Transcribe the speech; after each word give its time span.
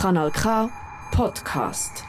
Kanal 0.00 0.30
K 0.30 0.70
Podcast. 1.10 2.04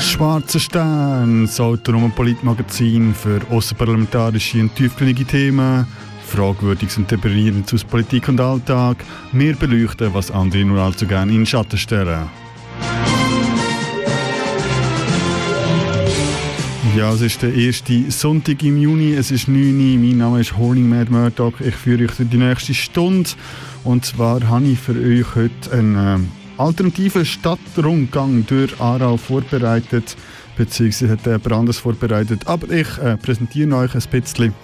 Schwarzer 0.00 0.58
Stern, 0.58 1.46
das 1.46 1.60
autonome 1.60 2.08
Politmagazin 2.08 3.14
für 3.14 3.40
außerparlamentarische 3.48 4.60
und 4.60 4.74
tiefgründige 4.74 5.24
Themen, 5.24 5.86
Fragwürdiges 6.26 6.98
und 6.98 7.08
Deprimierendes 7.08 7.74
aus 7.74 7.84
Politik 7.84 8.28
und 8.28 8.40
Alltag. 8.40 8.96
Wir 9.30 9.54
beleuchten, 9.54 10.12
was 10.14 10.32
andere 10.32 10.64
nur 10.64 10.80
allzu 10.80 11.06
gerne 11.06 11.30
in 11.30 11.38
den 11.38 11.46
Schatten 11.46 11.78
stellen. 11.78 12.41
Ja, 16.96 17.10
es 17.10 17.22
ist 17.22 17.40
der 17.40 17.54
erste 17.54 18.10
Sonntag 18.10 18.62
im 18.62 18.76
Juni, 18.76 19.14
es 19.14 19.30
ist 19.30 19.48
9 19.48 19.56
Uhr, 19.56 19.98
mein 19.98 20.18
Name 20.18 20.40
ist 20.42 20.54
Horning 20.58 20.90
Mad 20.90 21.10
Murdoch, 21.10 21.58
ich 21.60 21.74
führe 21.74 22.04
euch 22.04 22.16
durch 22.16 22.28
die 22.28 22.36
nächste 22.36 22.74
Stunde. 22.74 23.30
Und 23.82 24.04
zwar 24.04 24.46
habe 24.46 24.66
ich 24.66 24.78
für 24.78 24.92
euch 24.92 25.34
heute 25.34 25.72
einen 25.72 25.96
äh, 25.96 26.18
alternativen 26.58 27.24
Stadtrundgang 27.24 28.44
durch 28.46 28.78
Aarau 28.78 29.16
vorbereitet, 29.16 30.16
beziehungsweise 30.58 31.12
hat 31.12 31.24
jemand 31.24 31.52
anderes 31.52 31.78
vorbereitet, 31.78 32.46
aber 32.46 32.70
ich 32.70 32.98
äh, 32.98 33.16
präsentiere 33.16 33.74
euch 33.74 33.94
ein 33.94 34.20
bisschen, 34.20 34.54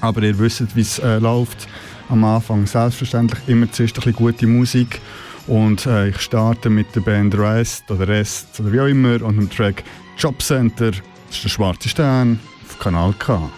aber 0.00 0.22
ihr 0.22 0.38
wisst, 0.38 0.74
wie 0.74 0.80
es 0.80 1.00
äh, 1.00 1.18
läuft. 1.18 1.68
Am 2.08 2.24
Anfang 2.24 2.66
selbstverständlich 2.66 3.40
immer 3.46 3.70
zuerst 3.70 3.98
ein 3.98 4.04
bisschen 4.04 4.14
gute 4.14 4.46
Musik. 4.46 5.00
Und 5.46 5.86
äh, 5.86 6.08
ich 6.08 6.20
starte 6.20 6.70
mit 6.70 6.94
der 6.94 7.00
Band 7.00 7.36
Rest 7.36 7.90
oder 7.90 8.08
Rest 8.08 8.58
oder 8.58 8.72
wie 8.72 8.80
auch 8.80 8.86
immer 8.86 9.20
und 9.22 9.36
dem 9.36 9.50
Track 9.50 9.82
Jobcenter 10.16 10.92
das 11.32 11.38
ist 11.38 11.44
der 11.44 11.48
Schwarze 11.48 11.88
Stern 11.88 12.40
auf 12.62 12.78
Kanal 12.78 13.14
K. 13.14 13.50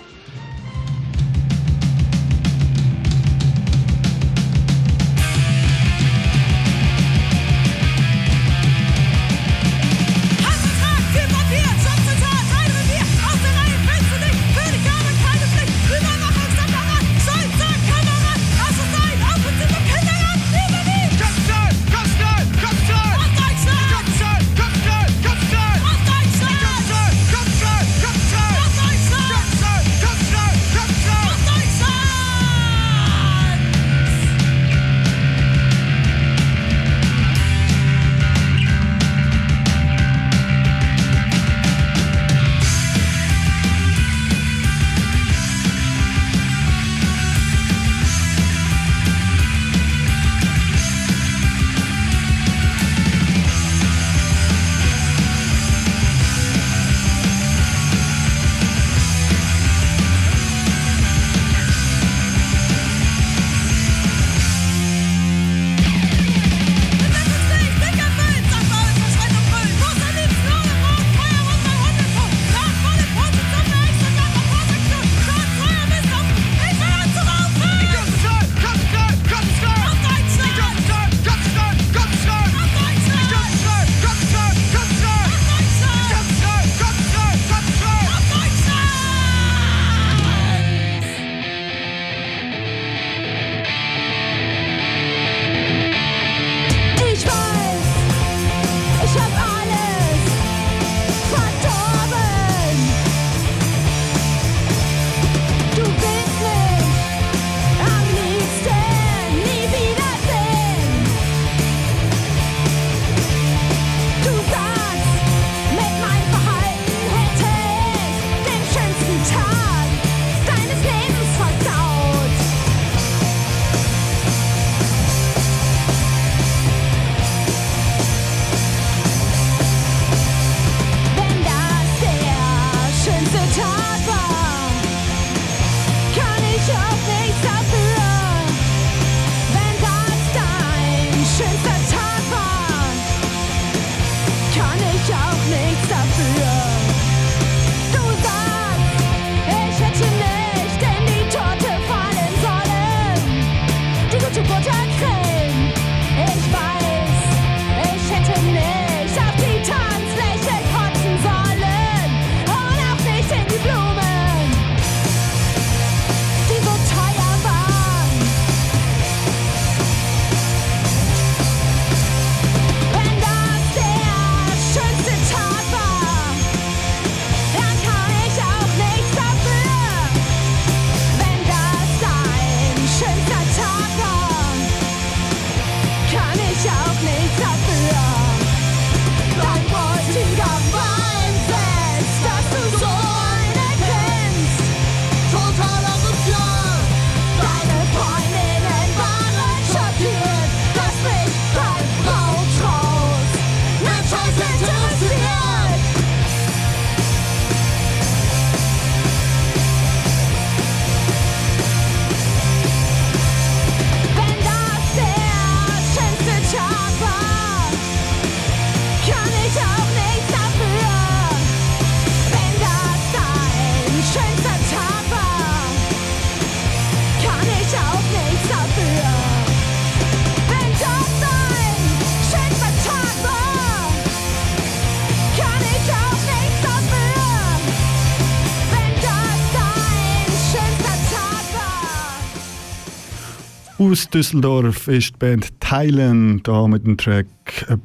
Aus 243.94 244.10
Düsseldorf 244.10 244.88
ist 244.88 245.12
die 245.12 245.18
Band 245.20 245.60
Teilen 245.60 246.42
da 246.42 246.66
mit 246.66 246.84
dem 246.84 246.96
Track 246.96 247.28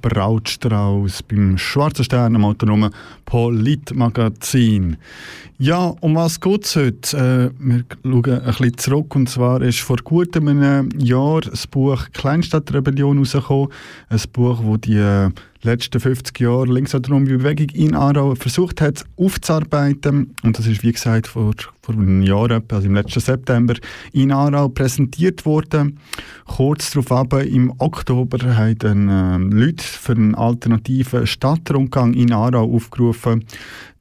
Brautstrauß 0.02 1.22
beim 1.22 1.56
Schwarzen 1.60 2.04
Stern 2.04 2.36
am 2.36 2.46
autonomen 2.46 2.90
Politmagazin. 3.26 4.98
Ja, 5.60 5.94
um 6.00 6.16
was 6.16 6.42
geht 6.42 6.66
es 6.66 6.76
heute? 6.76 7.16
Äh, 7.16 7.52
wir 7.60 7.86
schauen 8.02 8.26
ein 8.26 8.44
bisschen 8.44 8.78
zurück 8.80 9.16
und 9.16 9.30
zwar 9.30 9.62
ist 9.62 9.82
vor 9.82 9.98
gut 9.98 10.36
einem 10.36 10.90
Jahr 10.98 11.42
das 11.42 11.68
Buch 11.68 12.08
Kleinstadtrebellion 12.12 13.20
rausgekommen. 13.20 13.68
Ein 14.10 14.22
Buch, 14.34 14.62
wo 14.64 14.78
die 14.78 14.96
äh, 14.96 15.30
letzten 15.62 16.00
50 16.00 16.40
Jahre 16.40 16.66
linksautonome 16.66 17.26
Bewegung 17.26 17.70
in 17.70 17.96
Aarau 17.96 18.36
versucht 18.36 18.82
hat 18.82 19.04
aufzuarbeiten. 19.18 20.36
Und 20.44 20.58
das 20.58 20.68
ist, 20.68 20.84
wie 20.84 20.92
gesagt, 20.92 21.28
vor, 21.28 21.54
vor 21.82 21.96
einem 21.96 22.22
Jahr, 22.22 22.62
also 22.72 22.88
im 22.88 22.96
letzten 22.96 23.20
September, 23.20 23.76
in 24.14 24.32
Aarau 24.32 24.70
präsentiert 24.70 25.46
worden. 25.46 26.00
Kurz 26.46 26.92
darauf 26.92 27.12
aber, 27.12 27.44
im 27.44 27.74
Oktober 27.78 28.56
haben 28.56 29.10
äh, 29.10 29.38
Leute 29.38 29.84
für 29.84 30.14
einen 30.14 30.36
alternativen 30.36 31.28
Stadtrundgang 31.28 32.14
in 32.14 32.32
Aarau 32.32 32.64
aufgerufen. 32.74 33.46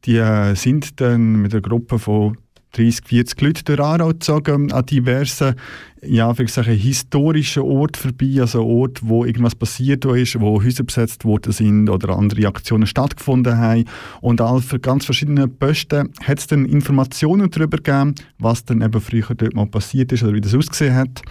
Die 0.04 0.16
äh, 0.16 0.54
sind 0.54 1.00
dann 1.00 1.43
mit 1.43 1.52
einer 1.52 1.61
Gruppe 1.61 1.99
von 1.99 2.37
30, 2.72 3.06
40 3.06 3.40
Leute 3.40 3.64
durch 3.64 3.80
Aarau 3.80 4.08
gezogen, 4.08 4.72
an 4.72 4.86
diversen 4.86 5.54
ja, 6.02 6.32
ich 6.38 6.52
sagen, 6.52 6.76
historischen 6.76 7.62
Orten 7.62 8.00
vorbei, 8.00 8.40
also 8.40 8.64
Orte, 8.64 9.02
wo 9.04 9.24
irgendwas 9.24 9.54
passiert 9.54 10.04
ist, 10.04 10.40
wo 10.40 10.62
Häuser 10.62 10.84
besetzt 10.84 11.24
worden 11.24 11.52
sind 11.52 11.88
oder 11.88 12.16
andere 12.16 12.46
Aktionen 12.46 12.86
stattgefunden 12.86 13.56
haben. 13.56 13.84
Und 14.20 14.40
all 14.40 14.60
für 14.60 14.78
ganz 14.78 15.04
verschiedene 15.04 15.48
Posten 15.48 16.12
hat 16.22 16.38
es 16.38 16.46
dann 16.46 16.64
Informationen 16.64 17.50
darüber 17.50 17.78
gegeben, 17.78 18.14
was 18.38 18.64
dann 18.64 18.82
eben 18.82 19.00
früher 19.00 19.34
dort 19.34 19.54
mal 19.54 19.66
passiert 19.66 20.12
ist 20.12 20.22
oder 20.22 20.34
wie 20.34 20.40
das 20.40 20.54
ausgesehen 20.54 20.94
hat. 20.94 21.22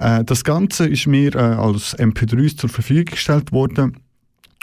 Äh, 0.00 0.24
das 0.24 0.44
Ganze 0.44 0.88
ist 0.88 1.06
mir 1.06 1.34
äh, 1.34 1.38
als 1.38 1.98
MP3 1.98 2.56
zur 2.56 2.68
Verfügung 2.68 3.06
gestellt 3.06 3.52
worden. 3.52 3.96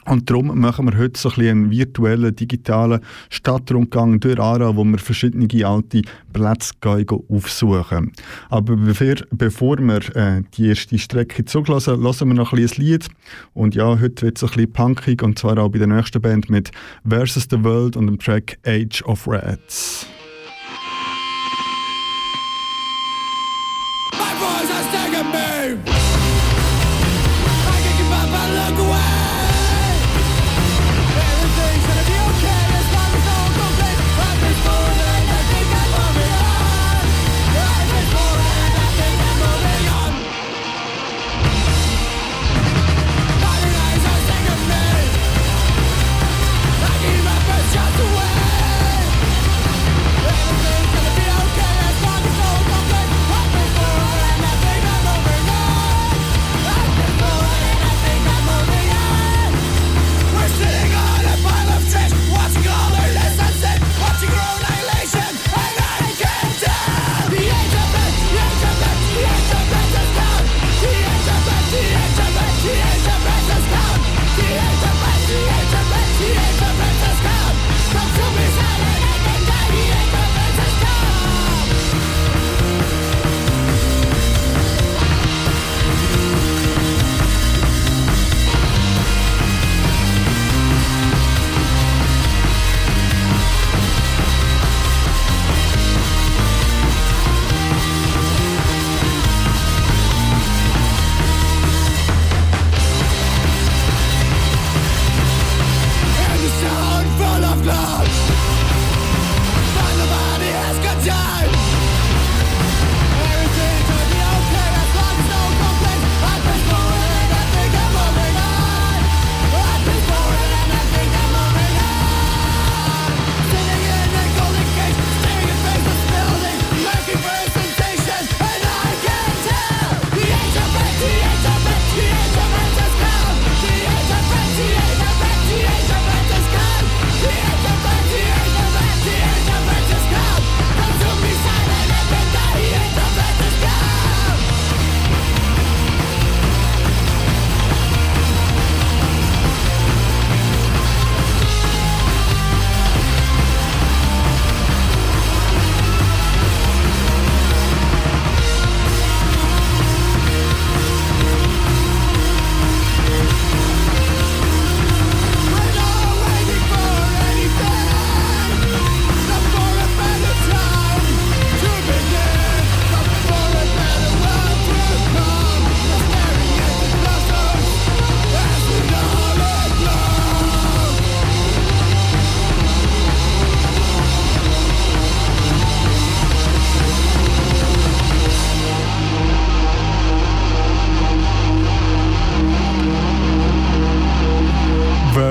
Und 0.10 0.28
darum 0.28 0.60
machen 0.60 0.92
wir 0.92 0.98
heute 0.98 1.20
so 1.20 1.30
ein 1.30 1.36
bisschen 1.36 1.50
einen 1.52 1.72
virtuellen, 1.72 2.36
digitalen 2.36 3.00
Stadtrundgang 3.30 4.20
durch 4.20 4.40
Aarau, 4.40 4.76
wo 4.76 4.84
wir 4.84 4.98
verschiedene 4.98 5.48
alte 5.68 6.02
Plätze 6.34 6.74
aufsuchen. 7.30 8.12
Aber 8.50 8.76
bevor, 8.76 9.78
wir 9.78 10.16
äh, 10.16 10.42
die 10.56 10.70
erste 10.70 10.98
Strecke 10.98 11.46
zugelassen, 11.46 12.02
lassen 12.02 12.28
wir 12.28 12.34
noch 12.34 12.54
ein 12.54 12.60
bisschen 12.60 12.86
Lied. 12.86 13.08
Und 13.54 13.76
ja, 13.76 14.00
heute 14.00 14.24
wird 14.24 14.38
es 14.38 14.44
ein 14.44 14.50
bisschen 14.50 14.74
punkig 14.74 15.22
und 15.22 15.38
zwar 15.38 15.60
auch 15.60 15.70
bei 15.70 15.78
der 15.78 15.88
nächsten 15.88 16.20
Band 16.20 16.50
mit 16.50 16.72
Versus 17.08 17.48
the 17.52 17.64
World 17.64 17.96
und 17.96 18.08
dem 18.08 18.18
Track 18.18 18.58
Age 18.66 19.04
of 19.04 19.28
Rats. 19.28 20.08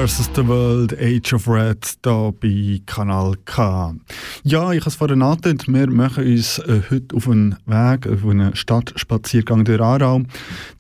The 0.09 0.49
World, 0.49 0.95
Age 0.99 1.35
of 1.35 1.47
Red, 1.47 1.99
hier 2.03 2.33
bei 2.41 2.81
Kanal 2.87 3.35
K. 3.45 3.95
Ja, 4.43 4.73
ich 4.73 4.81
habe 4.81 4.89
es 4.89 4.95
vorhin 4.95 5.21
angedeutet, 5.21 5.69
wir 5.69 5.91
machen 5.91 6.25
uns 6.25 6.59
äh, 6.61 6.81
heute 6.91 7.15
auf 7.15 7.29
einen 7.29 7.57
Weg, 7.67 8.07
auf 8.07 8.25
einen 8.25 8.57
Stadtspaziergang 8.57 9.65
durch 9.65 9.81
Aarau. 9.81 10.23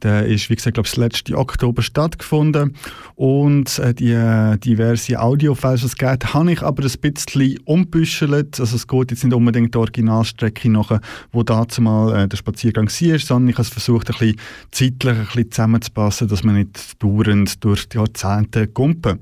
Der 0.03 0.25
ist, 0.27 0.49
wie 0.49 0.55
gesagt, 0.57 0.75
glaube 0.75 0.87
ich, 0.87 0.93
das 0.93 0.97
letzte 0.97 1.37
Oktober 1.37 1.83
stattgefunden. 1.83 2.75
Und 3.17 3.79
äh, 3.81 3.93
die 3.93 4.13
äh, 4.13 4.57
diverse 4.57 5.21
Audiofiles, 5.21 5.81
die 5.81 5.87
es 5.89 5.97
gibt, 5.97 6.33
habe 6.33 6.53
ich 6.53 6.63
aber 6.63 6.83
ein 6.85 7.13
bisschen 7.13 7.59
umbüschelt. 7.65 8.59
Also 8.59 8.77
es 8.77 8.87
geht 8.87 9.11
jetzt 9.11 9.25
nicht 9.25 9.35
unbedingt 9.35 9.75
die 9.75 9.79
Originalstrecke 9.79 10.71
nach, 10.71 11.01
wo 11.33 11.43
dazu 11.43 11.83
mal 11.83 12.25
äh, 12.25 12.29
der 12.29 12.37
Spaziergang 12.37 12.87
war, 12.87 13.19
sondern 13.19 13.49
ich 13.51 13.57
habe 13.57 13.63
es 13.63 13.69
versucht, 13.69 14.09
ein 14.09 14.19
bisschen 14.19 14.37
zeitlich 14.71 15.19
ein 15.19 15.27
bisschen 15.27 15.51
zusammenzupassen, 15.51 16.29
dass 16.29 16.45
man 16.45 16.55
nicht 16.55 17.03
dauernd 17.03 17.63
durch 17.63 17.89
die 17.89 17.99
Jahrzehnte 17.99 18.69
kumpen. 18.69 19.18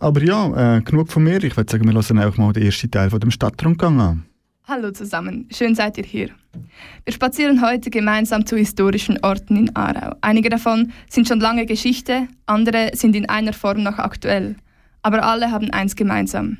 Aber 0.00 0.22
ja, 0.22 0.76
äh, 0.76 0.80
genug 0.82 1.10
von 1.10 1.22
mir. 1.22 1.42
Ich 1.42 1.56
würde 1.56 1.70
sagen, 1.70 1.84
wir 1.84 1.92
lassen 1.92 2.18
einfach 2.18 2.38
mal 2.38 2.52
den 2.52 2.64
ersten 2.64 2.90
Teil 2.90 3.10
von 3.10 3.20
dem 3.20 3.30
Stadtrundgang 3.30 4.00
an. 4.00 4.24
Hallo 4.66 4.90
zusammen, 4.90 5.48
schön 5.50 5.74
seid 5.74 5.96
ihr 5.96 6.04
hier. 6.04 6.28
Wir 7.04 7.14
spazieren 7.14 7.62
heute 7.62 7.88
gemeinsam 7.88 8.44
zu 8.44 8.54
historischen 8.54 9.18
Orten 9.22 9.56
in 9.56 9.74
Aarau. 9.74 10.14
Einige 10.20 10.50
davon 10.50 10.92
sind 11.08 11.26
schon 11.26 11.40
lange 11.40 11.64
Geschichte, 11.64 12.28
andere 12.44 12.90
sind 12.92 13.16
in 13.16 13.26
einer 13.30 13.54
Form 13.54 13.82
noch 13.82 13.98
aktuell. 13.98 14.56
Aber 15.00 15.24
alle 15.24 15.50
haben 15.50 15.70
eins 15.70 15.96
gemeinsam. 15.96 16.58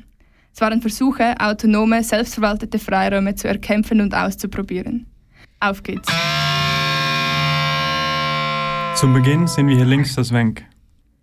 Es 0.55 0.59
waren 0.59 0.81
Versuche, 0.81 1.35
autonome, 1.39 2.03
selbstverwaltete 2.03 2.79
Freiräume 2.79 3.35
zu 3.35 3.47
erkämpfen 3.47 4.01
und 4.01 4.15
auszuprobieren. 4.15 5.05
Auf 5.59 5.83
geht's. 5.83 6.09
Zum 8.95 9.13
Beginn 9.13 9.45
sehen 9.45 9.67
wir 9.67 9.75
hier 9.75 9.85
links 9.85 10.15
das 10.15 10.33
Wenk. 10.33 10.65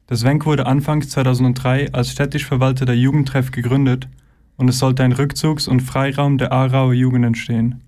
Das 0.06 0.22
Wenk 0.22 0.46
wurde 0.46 0.66
anfangs 0.66 1.08
2003 1.10 1.92
als 1.92 2.10
städtisch 2.10 2.46
verwalteter 2.46 2.92
Jugendtreff 2.92 3.50
gegründet 3.50 4.08
und 4.56 4.68
es 4.68 4.78
sollte 4.78 5.02
ein 5.02 5.12
Rückzugs- 5.12 5.66
und 5.66 5.80
Freiraum 5.80 6.38
der 6.38 6.52
Aarauer 6.52 6.94
Jugend 6.94 7.25
entstehen. 7.25 7.82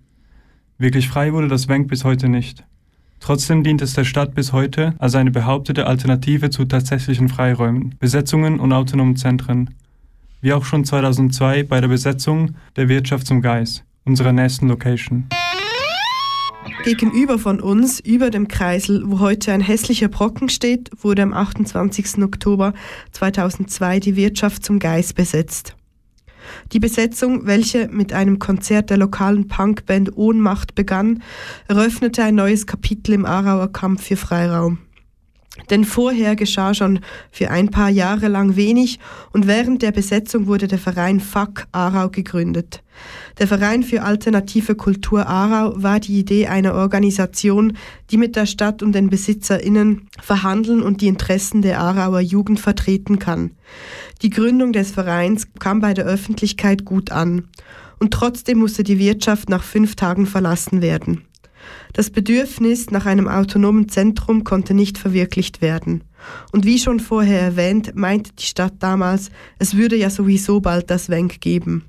Wirklich 0.78 1.08
frei 1.08 1.32
wurde 1.32 1.48
das 1.48 1.68
Wenk 1.68 1.88
bis 1.88 2.04
heute 2.04 2.28
nicht. 2.28 2.64
Trotzdem 3.20 3.62
dient 3.62 3.82
es 3.82 3.94
der 3.94 4.04
Stadt 4.04 4.34
bis 4.34 4.52
heute 4.52 4.94
als 4.98 5.14
eine 5.14 5.30
behauptete 5.30 5.86
Alternative 5.86 6.50
zu 6.50 6.64
tatsächlichen 6.64 7.28
Freiräumen, 7.28 7.94
Besetzungen 7.98 8.60
und 8.60 8.72
autonomen 8.72 9.16
Zentren. 9.16 9.74
Wie 10.40 10.52
auch 10.52 10.64
schon 10.64 10.84
2002 10.84 11.64
bei 11.64 11.80
der 11.80 11.88
Besetzung 11.88 12.54
der 12.76 12.88
Wirtschaft 12.88 13.26
zum 13.26 13.42
Geis, 13.42 13.84
unserer 14.04 14.32
nächsten 14.32 14.68
Location. 14.68 15.28
Gegenüber 16.84 17.38
von 17.38 17.60
uns, 17.60 18.00
über 18.00 18.30
dem 18.30 18.48
Kreisel, 18.48 19.02
wo 19.06 19.20
heute 19.20 19.52
ein 19.52 19.60
hässlicher 19.60 20.08
Brocken 20.08 20.48
steht, 20.48 20.90
wurde 21.02 21.22
am 21.22 21.32
28. 21.32 22.22
Oktober 22.22 22.72
2002 23.12 24.00
die 24.00 24.16
Wirtschaft 24.16 24.64
zum 24.64 24.78
Geis 24.78 25.12
besetzt. 25.12 25.74
Die 26.72 26.80
Besetzung, 26.80 27.46
welche 27.46 27.88
mit 27.88 28.12
einem 28.12 28.38
Konzert 28.38 28.90
der 28.90 28.96
lokalen 28.96 29.48
Punkband 29.48 30.16
Ohnmacht 30.16 30.74
begann, 30.74 31.22
eröffnete 31.66 32.22
ein 32.22 32.34
neues 32.34 32.66
Kapitel 32.66 33.12
im 33.12 33.26
Aarauer 33.26 33.72
Kampf 33.72 34.04
für 34.04 34.16
Freiraum. 34.16 34.78
Denn 35.70 35.84
vorher 35.84 36.36
geschah 36.36 36.74
schon 36.74 37.00
für 37.30 37.50
ein 37.50 37.70
paar 37.70 37.90
Jahre 37.90 38.28
lang 38.28 38.56
wenig 38.56 38.98
und 39.32 39.46
während 39.46 39.82
der 39.82 39.92
Besetzung 39.92 40.46
wurde 40.46 40.68
der 40.68 40.78
Verein 40.78 41.20
FAK 41.20 41.66
Aarau 41.72 42.08
gegründet. 42.08 42.82
Der 43.38 43.46
Verein 43.46 43.82
für 43.82 44.02
alternative 44.02 44.74
Kultur 44.74 45.26
Aarau 45.26 45.80
war 45.80 46.00
die 46.00 46.18
Idee 46.18 46.48
einer 46.48 46.74
Organisation, 46.74 47.76
die 48.10 48.16
mit 48.16 48.34
der 48.34 48.46
Stadt 48.46 48.82
und 48.82 48.92
den 48.92 49.10
BesitzerInnen 49.10 50.08
verhandeln 50.20 50.82
und 50.82 51.00
die 51.00 51.06
Interessen 51.06 51.62
der 51.62 51.80
Aarauer 51.80 52.20
Jugend 52.20 52.58
vertreten 52.58 53.18
kann. 53.18 53.52
Die 54.22 54.30
Gründung 54.30 54.72
des 54.72 54.90
Vereins 54.90 55.46
kam 55.60 55.80
bei 55.80 55.94
der 55.94 56.06
Öffentlichkeit 56.06 56.84
gut 56.84 57.12
an. 57.12 57.48
Und 58.00 58.12
trotzdem 58.12 58.58
musste 58.58 58.84
die 58.84 58.98
Wirtschaft 58.98 59.48
nach 59.48 59.62
fünf 59.62 59.96
Tagen 59.96 60.26
verlassen 60.26 60.82
werden. 60.82 61.27
Das 61.92 62.10
Bedürfnis 62.10 62.90
nach 62.90 63.06
einem 63.06 63.28
autonomen 63.28 63.88
Zentrum 63.88 64.44
konnte 64.44 64.74
nicht 64.74 64.98
verwirklicht 64.98 65.60
werden. 65.62 66.04
Und 66.52 66.64
wie 66.64 66.78
schon 66.78 67.00
vorher 67.00 67.40
erwähnt, 67.40 67.94
meinte 67.94 68.32
die 68.32 68.44
Stadt 68.44 68.74
damals, 68.80 69.30
es 69.58 69.76
würde 69.76 69.96
ja 69.96 70.10
sowieso 70.10 70.60
bald 70.60 70.90
das 70.90 71.08
Wenk 71.08 71.40
geben. 71.40 71.84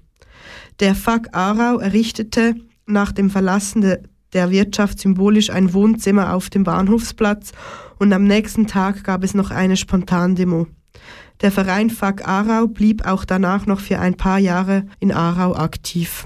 Der 0.80 0.96
FAK 0.96 1.30
Aarau 1.36 1.80
errichtete 1.80 2.56
nach 2.86 3.12
dem 3.12 3.30
Verlassen 3.30 3.98
der 4.34 4.52
Wirtschaft 4.52 5.00
symbolisch 5.00 5.50
ein 5.50 5.74
Wohnzimmer 5.74 6.34
auf 6.34 6.50
dem 6.50 6.64
Bahnhofsplatz 6.64 7.52
und 7.98 8.14
am 8.14 8.24
nächsten 8.24 8.68
Tag 8.68 9.04
gab 9.04 9.24
es 9.24 9.34
noch 9.34 9.52
eine 9.52 9.78
Spontandemo. 9.78 10.68
Der 11.42 11.52
Verein 11.52 11.90
FAK 11.90 12.28
Aarau 12.28 12.68
blieb 12.68 13.06
auch 13.06 13.26
danach 13.26 13.66
noch 13.66 13.80
für 13.80 14.00
ein 14.00 14.16
paar 14.16 14.40
Jahre 14.40 14.86
in 15.00 15.12
Aarau 15.12 15.56
aktiv. 15.56 16.26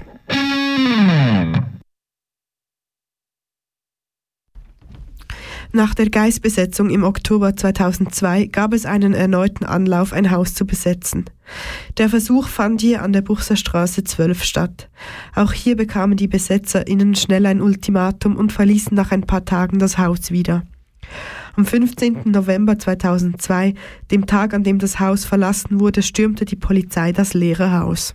Nach 5.76 5.92
der 5.92 6.08
Geistbesetzung 6.08 6.88
im 6.88 7.02
Oktober 7.02 7.56
2002 7.56 8.46
gab 8.46 8.72
es 8.74 8.86
einen 8.86 9.12
erneuten 9.12 9.64
Anlauf, 9.64 10.12
ein 10.12 10.30
Haus 10.30 10.54
zu 10.54 10.66
besetzen. 10.66 11.24
Der 11.98 12.08
Versuch 12.08 12.46
fand 12.46 12.80
hier 12.80 13.02
an 13.02 13.12
der 13.12 13.22
Buchserstraße 13.22 14.04
12 14.04 14.44
statt. 14.44 14.88
Auch 15.34 15.52
hier 15.52 15.74
bekamen 15.74 16.16
die 16.16 16.28
BesetzerInnen 16.28 17.16
schnell 17.16 17.44
ein 17.44 17.60
Ultimatum 17.60 18.36
und 18.36 18.52
verließen 18.52 18.94
nach 18.94 19.10
ein 19.10 19.22
paar 19.22 19.44
Tagen 19.44 19.80
das 19.80 19.98
Haus 19.98 20.30
wieder. 20.30 20.62
Am 21.56 21.66
15. 21.66 22.22
November 22.26 22.78
2002, 22.78 23.74
dem 24.12 24.26
Tag, 24.26 24.54
an 24.54 24.62
dem 24.62 24.78
das 24.78 25.00
Haus 25.00 25.24
verlassen 25.24 25.80
wurde, 25.80 26.02
stürmte 26.02 26.44
die 26.44 26.54
Polizei 26.54 27.10
das 27.10 27.34
leere 27.34 27.76
Haus. 27.76 28.14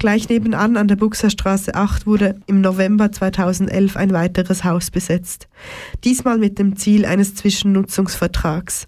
Gleich 0.00 0.30
nebenan 0.30 0.78
an 0.78 0.88
der 0.88 0.96
Buxerstraße 0.96 1.74
8 1.74 2.06
wurde 2.06 2.40
im 2.46 2.62
November 2.62 3.12
2011 3.12 3.98
ein 3.98 4.14
weiteres 4.14 4.64
Haus 4.64 4.90
besetzt. 4.90 5.46
Diesmal 6.04 6.38
mit 6.38 6.58
dem 6.58 6.76
Ziel 6.76 7.04
eines 7.04 7.34
Zwischennutzungsvertrags. 7.34 8.86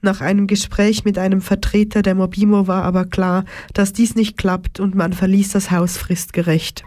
Nach 0.00 0.20
einem 0.20 0.48
Gespräch 0.48 1.04
mit 1.04 1.16
einem 1.16 1.42
Vertreter 1.42 2.02
der 2.02 2.16
Mobimo 2.16 2.66
war 2.66 2.82
aber 2.82 3.04
klar, 3.04 3.44
dass 3.72 3.92
dies 3.92 4.16
nicht 4.16 4.36
klappt 4.36 4.80
und 4.80 4.96
man 4.96 5.12
verließ 5.12 5.50
das 5.52 5.70
Haus 5.70 5.96
fristgerecht. 5.96 6.82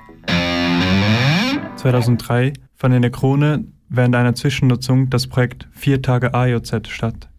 2003 1.77 2.51
fand 2.75 2.93
in 2.93 3.03
der 3.03 3.11
Krone 3.11 3.63
während 3.87 4.17
einer 4.17 4.35
Zwischennutzung 4.35 5.09
das 5.09 5.27
Projekt 5.27 5.69
Vier 5.71 6.01
Tage 6.01 6.33
AJZ 6.33 6.89
statt. 6.89 7.29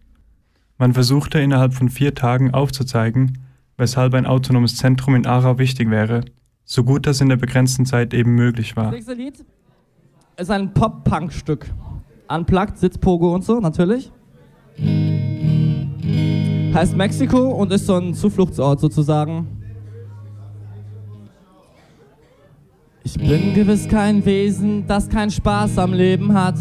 Man 0.79 0.95
versuchte 0.95 1.39
innerhalb 1.39 1.75
von 1.75 1.89
vier 1.89 2.15
Tagen 2.15 2.55
aufzuzeigen, 2.55 3.37
weshalb 3.77 4.13
ein 4.15 4.25
autonomes 4.25 4.75
Zentrum 4.75 5.15
in 5.15 5.25
Aarau 5.25 5.59
wichtig 5.59 5.89
wäre, 5.89 6.21
so 6.65 6.83
gut 6.83 7.07
das 7.07 7.21
in 7.21 7.29
der 7.29 7.37
begrenzten 7.37 7.85
Zeit 7.85 8.13
eben 8.13 8.35
möglich 8.35 8.75
war. 8.75 8.85
Das 8.85 8.93
nächste 8.93 9.13
Lied 9.13 9.45
ist 10.37 10.51
ein 10.51 10.73
Pop-Punk-Stück. 10.73 11.67
Unplugged, 12.27 12.77
Sitzpogo 12.77 13.33
und 13.33 13.45
so, 13.45 13.59
natürlich. 13.59 14.11
Heißt 16.73 16.97
Mexiko 16.97 17.51
und 17.51 17.71
ist 17.71 17.85
so 17.85 17.95
ein 17.95 18.13
Zufluchtsort 18.13 18.79
sozusagen. 18.81 19.47
Ich 23.03 23.17
bin 23.17 23.53
gewiss 23.53 23.87
kein 23.87 24.25
Wesen, 24.25 24.85
das 24.85 25.07
keinen 25.07 25.31
Spaß 25.31 25.77
am 25.77 25.93
Leben 25.93 26.33
hat. 26.33 26.57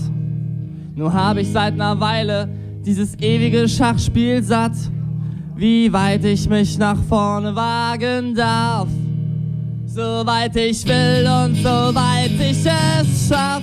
Nur 0.95 1.13
habe 1.13 1.41
ich 1.41 1.51
seit 1.51 1.75
einer 1.75 1.99
Weile 1.99 2.49
dieses 2.85 3.19
ewige 3.19 3.69
Schachspiel 3.69 4.43
satt 4.45 4.77
wie 5.57 5.91
weit 5.91 6.25
ich 6.25 6.49
mich 6.49 6.77
nach 6.77 7.03
vorne 7.09 7.57
wagen 7.57 8.35
darf. 8.35 8.89
So 9.87 10.27
weit 10.27 10.55
ich 10.57 10.87
will 10.87 11.27
und 11.27 11.57
so 11.57 11.95
weit 11.95 12.33
ich 12.39 12.59
es 12.59 13.29
schaff. 13.29 13.63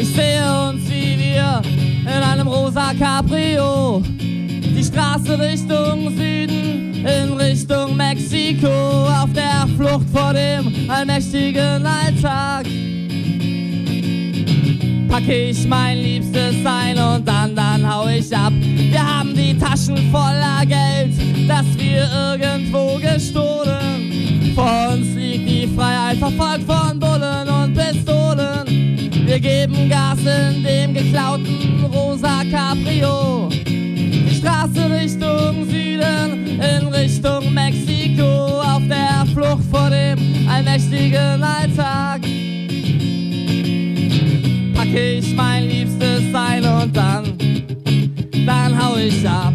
Ich 0.00 0.08
sehe 0.14 0.68
uns 0.68 0.88
wie 0.88 1.18
wir 1.18 1.60
in 2.02 2.22
einem 2.22 2.46
rosa 2.46 2.92
Cabrio. 2.94 4.02
Die 4.20 4.84
Straße 4.84 5.38
Richtung 5.38 6.16
Süden, 6.16 7.04
in 7.04 7.32
Richtung 7.32 7.96
Mexiko, 7.96 8.68
auf 8.68 9.32
der 9.34 9.66
Flucht 9.76 10.08
vor 10.12 10.32
dem 10.32 10.88
allmächtigen 10.88 11.84
Alltag 11.84 12.66
packe 15.16 15.48
ich 15.48 15.66
mein 15.66 15.96
Liebstes 15.98 16.56
ein 16.64 16.98
und 16.98 17.26
dann, 17.26 17.54
dann 17.54 17.90
hau 17.90 18.06
ich 18.06 18.36
ab. 18.36 18.52
Wir 18.52 19.00
haben 19.02 19.34
die 19.34 19.56
Taschen 19.56 19.96
voller 20.10 20.60
Geld, 20.66 21.14
das 21.48 21.64
wir 21.78 22.06
irgendwo 22.12 22.98
gestohlen. 22.98 24.52
Vor 24.54 24.90
uns 24.92 25.14
liegt 25.14 25.48
die 25.48 25.68
Freiheit, 25.74 26.18
verfolgt 26.18 26.64
von 26.66 26.98
Bullen 26.98 27.48
und 27.48 27.74
Pistolen. 27.74 29.10
Wir 29.26 29.40
geben 29.40 29.88
Gas 29.88 30.18
in 30.18 30.62
dem 30.62 30.92
geklauten 30.92 31.84
rosa 31.90 32.42
Cabrio. 32.50 33.48
Die 33.66 34.34
Straße 34.34 34.90
Richtung 34.90 35.64
Süden, 35.64 36.60
in 36.60 36.88
Richtung 36.88 37.54
Mexiko, 37.54 38.60
auf 38.60 38.82
der 38.86 39.24
Flucht 39.32 39.64
vor 39.70 39.88
dem 39.88 40.46
allmächtigen 40.46 41.42
Alltag 41.42 42.20
packe 44.86 45.18
ich 45.18 45.34
mein 45.34 45.68
Liebstes 45.68 46.34
ein 46.34 46.64
und 46.64 46.96
dann, 46.96 47.24
dann 48.46 48.84
hau 48.84 48.96
ich 48.96 49.28
ab. 49.28 49.52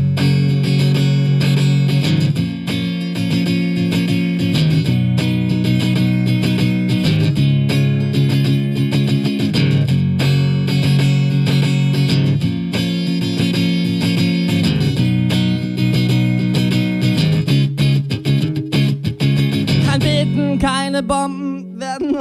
Keine 20.60 21.02
Bomben 21.02 21.41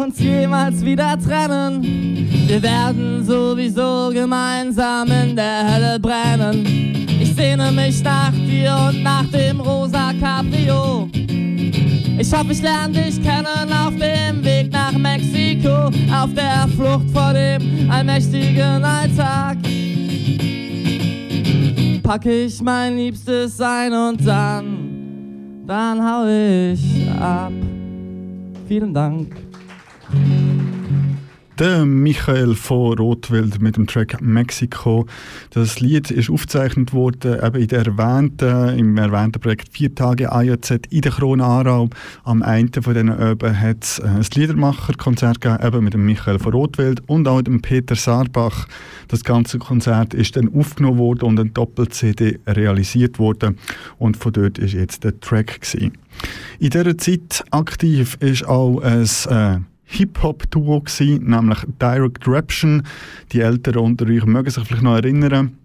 uns 0.01 0.19
jemals 0.19 0.85
wieder 0.85 1.19
trennen. 1.19 1.83
Wir 2.47 2.63
werden 2.63 3.25
sowieso 3.25 4.11
gemeinsam 4.13 5.09
in 5.11 5.37
der 5.37 5.75
Hölle 5.75 6.01
brennen. 6.01 7.07
Ich 7.21 7.35
sehne 7.35 7.71
mich 7.71 8.03
nach 8.03 8.33
dir 8.33 8.77
und 8.89 9.03
nach 9.03 9.27
dem 9.31 9.61
rosa 9.61 10.13
Cabrio. 10.19 11.09
Ich 12.19 12.33
hoffe, 12.33 12.53
ich 12.53 12.63
lerne 12.63 12.95
dich 12.95 13.23
kennen 13.23 13.73
auf 13.73 13.95
dem 13.97 14.45
Weg 14.45 14.73
nach 14.73 14.93
Mexiko, 14.93 15.87
auf 16.13 16.33
der 16.35 16.67
Flucht 16.77 17.11
vor 17.13 17.33
dem 17.35 17.91
allmächtigen 17.91 18.85
Alltag. 18.85 19.59
Packe 22.03 22.45
ich 22.45 22.61
mein 22.63 22.97
Liebstes 22.97 23.61
ein 23.61 23.93
und 23.93 24.27
dann, 24.27 25.65
dann 25.67 26.03
hau 26.03 26.27
ich 26.27 27.09
ab. 27.21 27.53
Vielen 28.67 28.95
Dank. 28.95 29.50
Der 31.61 31.85
Michael 31.85 32.55
von 32.55 32.97
Rotwild 32.97 33.61
mit 33.61 33.77
dem 33.77 33.87
Track 33.87 34.23
Mexiko. 34.23 35.05
Das 35.51 35.79
Lied 35.79 36.11
ist 36.11 36.31
aufgezeichnet 36.31 36.95
worden 36.95 37.39
eben 37.45 37.61
in 37.61 37.69
der 37.69 37.85
erwähnten, 37.85 38.79
im 38.79 38.97
erwähnten 38.97 39.43
Projekt 39.43 39.69
«Vier 39.71 39.95
Tage 39.95 40.33
AJZ» 40.33 40.87
in 40.89 41.03
der 41.03 41.13
Krone 41.13 41.45
Aarau. 41.45 41.91
Am 42.25 42.43
einen 42.43 42.73
von 42.73 42.95
diesen 42.95 43.11
Öben 43.11 43.61
hat 43.61 43.85
es 43.85 44.01
ein 44.01 44.25
Liedermacherkonzert 44.35 45.43
gegeben, 45.43 45.67
eben 45.67 45.85
mit 45.85 45.93
dem 45.93 46.07
Michael 46.07 46.39
von 46.39 46.55
Rotwild 46.55 47.03
und 47.07 47.29
auch 47.29 47.37
mit 47.37 47.49
dem 47.49 47.61
Peter 47.61 47.95
Saarbach. 47.95 48.67
Das 49.09 49.23
ganze 49.23 49.59
Konzert 49.59 50.15
ist 50.15 50.37
dann 50.37 50.51
aufgenommen 50.55 50.97
worden 50.97 51.27
und 51.27 51.41
ein 51.41 51.53
Doppel-CD 51.53 52.39
realisiert 52.47 53.19
worden. 53.19 53.59
Und 53.99 54.17
von 54.17 54.33
dort 54.33 54.59
ist 54.59 54.73
jetzt 54.73 55.05
der 55.05 55.21
Track 55.21 55.61
gewesen. 55.61 55.93
In 56.59 56.71
dieser 56.71 56.97
Zeit 56.97 57.45
aktiv 57.51 58.17
ist 58.21 58.47
auch 58.47 58.81
ein 58.81 59.05
äh, 59.29 59.70
Hip-Hop-Duo 59.91 60.85
nämlich 61.01 61.59
Direct 61.81 62.27
Raption. 62.27 62.83
Die 63.33 63.41
Älteren 63.41 63.83
unter 63.83 64.07
euch 64.07 64.25
mögen 64.25 64.51
sich 64.51 64.65
vielleicht 64.65 64.83
noch 64.83 64.97
erinnern. 64.97 65.60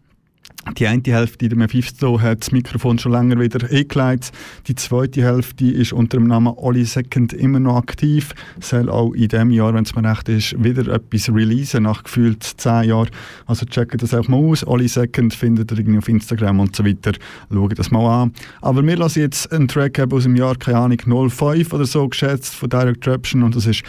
Die 0.74 0.88
eine 0.88 1.02
Hälfte, 1.06 1.48
der 1.48 1.58
Mephisto, 1.58 2.20
hat 2.20 2.42
das 2.42 2.52
Mikrofon 2.52 2.98
schon 2.98 3.12
länger 3.12 3.40
wieder 3.40 3.70
eingelegt. 3.70 4.32
Die 4.68 4.74
zweite 4.76 5.22
Hälfte 5.22 5.66
ist 5.66 5.94
unter 5.94 6.18
dem 6.18 6.28
Namen 6.28 6.54
Oli 6.58 6.84
Second 6.86 7.34
immer 7.34 7.60
noch 7.60 7.78
aktiv. 7.78 8.34
Soll 8.60 8.90
auch 8.90 9.14
in 9.14 9.28
diesem 9.28 9.52
Jahr, 9.52 9.74
wenn 9.76 9.84
es 9.84 9.96
mir 9.96 10.04
recht 10.10 10.28
ist, 10.28 10.62
wieder 10.62 10.92
etwas 10.92 11.30
releasen, 11.30 11.84
nach 11.84 12.04
gefühlt 12.04 12.44
zehn 12.44 12.90
Jahren. 12.90 13.10
Also 13.46 13.66
checkt 13.68 14.02
das 14.02 14.14
auch 14.14 14.28
mal 14.28 14.38
aus. 14.38 14.66
Oli 14.66 14.88
Second 14.88 15.34
findet 15.34 15.72
ihr 15.72 15.78
irgendwie 15.78 16.00
auf 16.00 16.10
Instagram 16.10 16.60
und 16.60 16.76
so 16.76 16.84
weiter. 16.84 17.14
Schaut 17.54 17.78
das 17.78 17.92
mal 17.92 18.24
an. 18.24 18.34
Aber 18.62 18.86
wir 18.86 18.98
lassen 18.98 19.20
jetzt 19.20 19.52
einen 19.54 19.68
Track 19.68 20.00
aus 20.12 20.24
dem 20.24 20.36
Jahr, 20.36 20.56
keine 20.56 20.80
Ahnung, 20.80 21.30
05 21.30 21.74
oder 21.74 21.86
so 21.86 22.10
geschätzt, 22.10 22.56
von 22.56 22.70
Direct 22.70 23.08
Raption 23.08 23.44
und 23.44 23.56
das 23.56 23.68
ist 23.68 23.84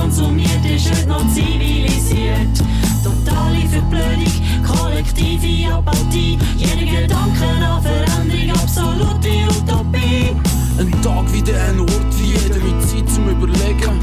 konsumiert, 0.00 0.64
ist 0.64 0.90
heute 0.90 1.08
noch 1.08 1.28
zivilisiert. 1.32 2.56
Totale 3.04 3.66
Verblödung, 3.68 4.32
kollektive 4.66 5.72
Apathie, 5.72 6.38
jeder 6.56 7.00
Gedanke 7.00 7.46
an 7.46 7.82
Veränderung, 7.82 8.62
absolute 8.62 9.28
Utopie. 9.48 10.36
Ein 10.78 11.02
Tag 11.02 11.32
wie 11.32 11.42
der, 11.42 11.68
ein 11.68 11.80
Ort 11.80 12.18
wie 12.18 12.32
jeder 12.32 12.64
mit 12.64 12.88
Zeit 12.88 13.10
zum 13.10 13.28
Überlegen. 13.28 14.00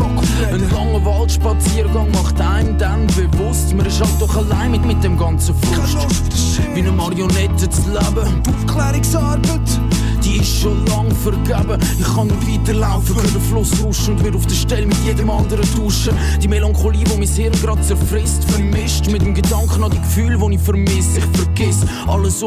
Ein 0.51 0.69
langer 0.69 1.03
Waldspaziergang 1.05 2.11
macht 2.11 2.39
einem 2.39 2.77
dann 2.77 3.07
bewusst, 3.07 3.73
man 3.75 3.85
ist 3.85 3.99
halt 3.99 4.21
doch 4.21 4.35
allein 4.35 4.71
mit, 4.71 4.85
mit 4.85 5.03
dem 5.03 5.17
ganzen 5.17 5.55
Frust. 5.55 6.61
Wie 6.73 6.81
eine 6.81 6.91
Marionette 6.91 7.69
zu 7.69 7.81
leben. 7.89 8.41
Aufklärungsarbeit 8.47 9.96
Revolution 10.37 10.85
zur 10.85 10.87
Romantik. 10.95 11.17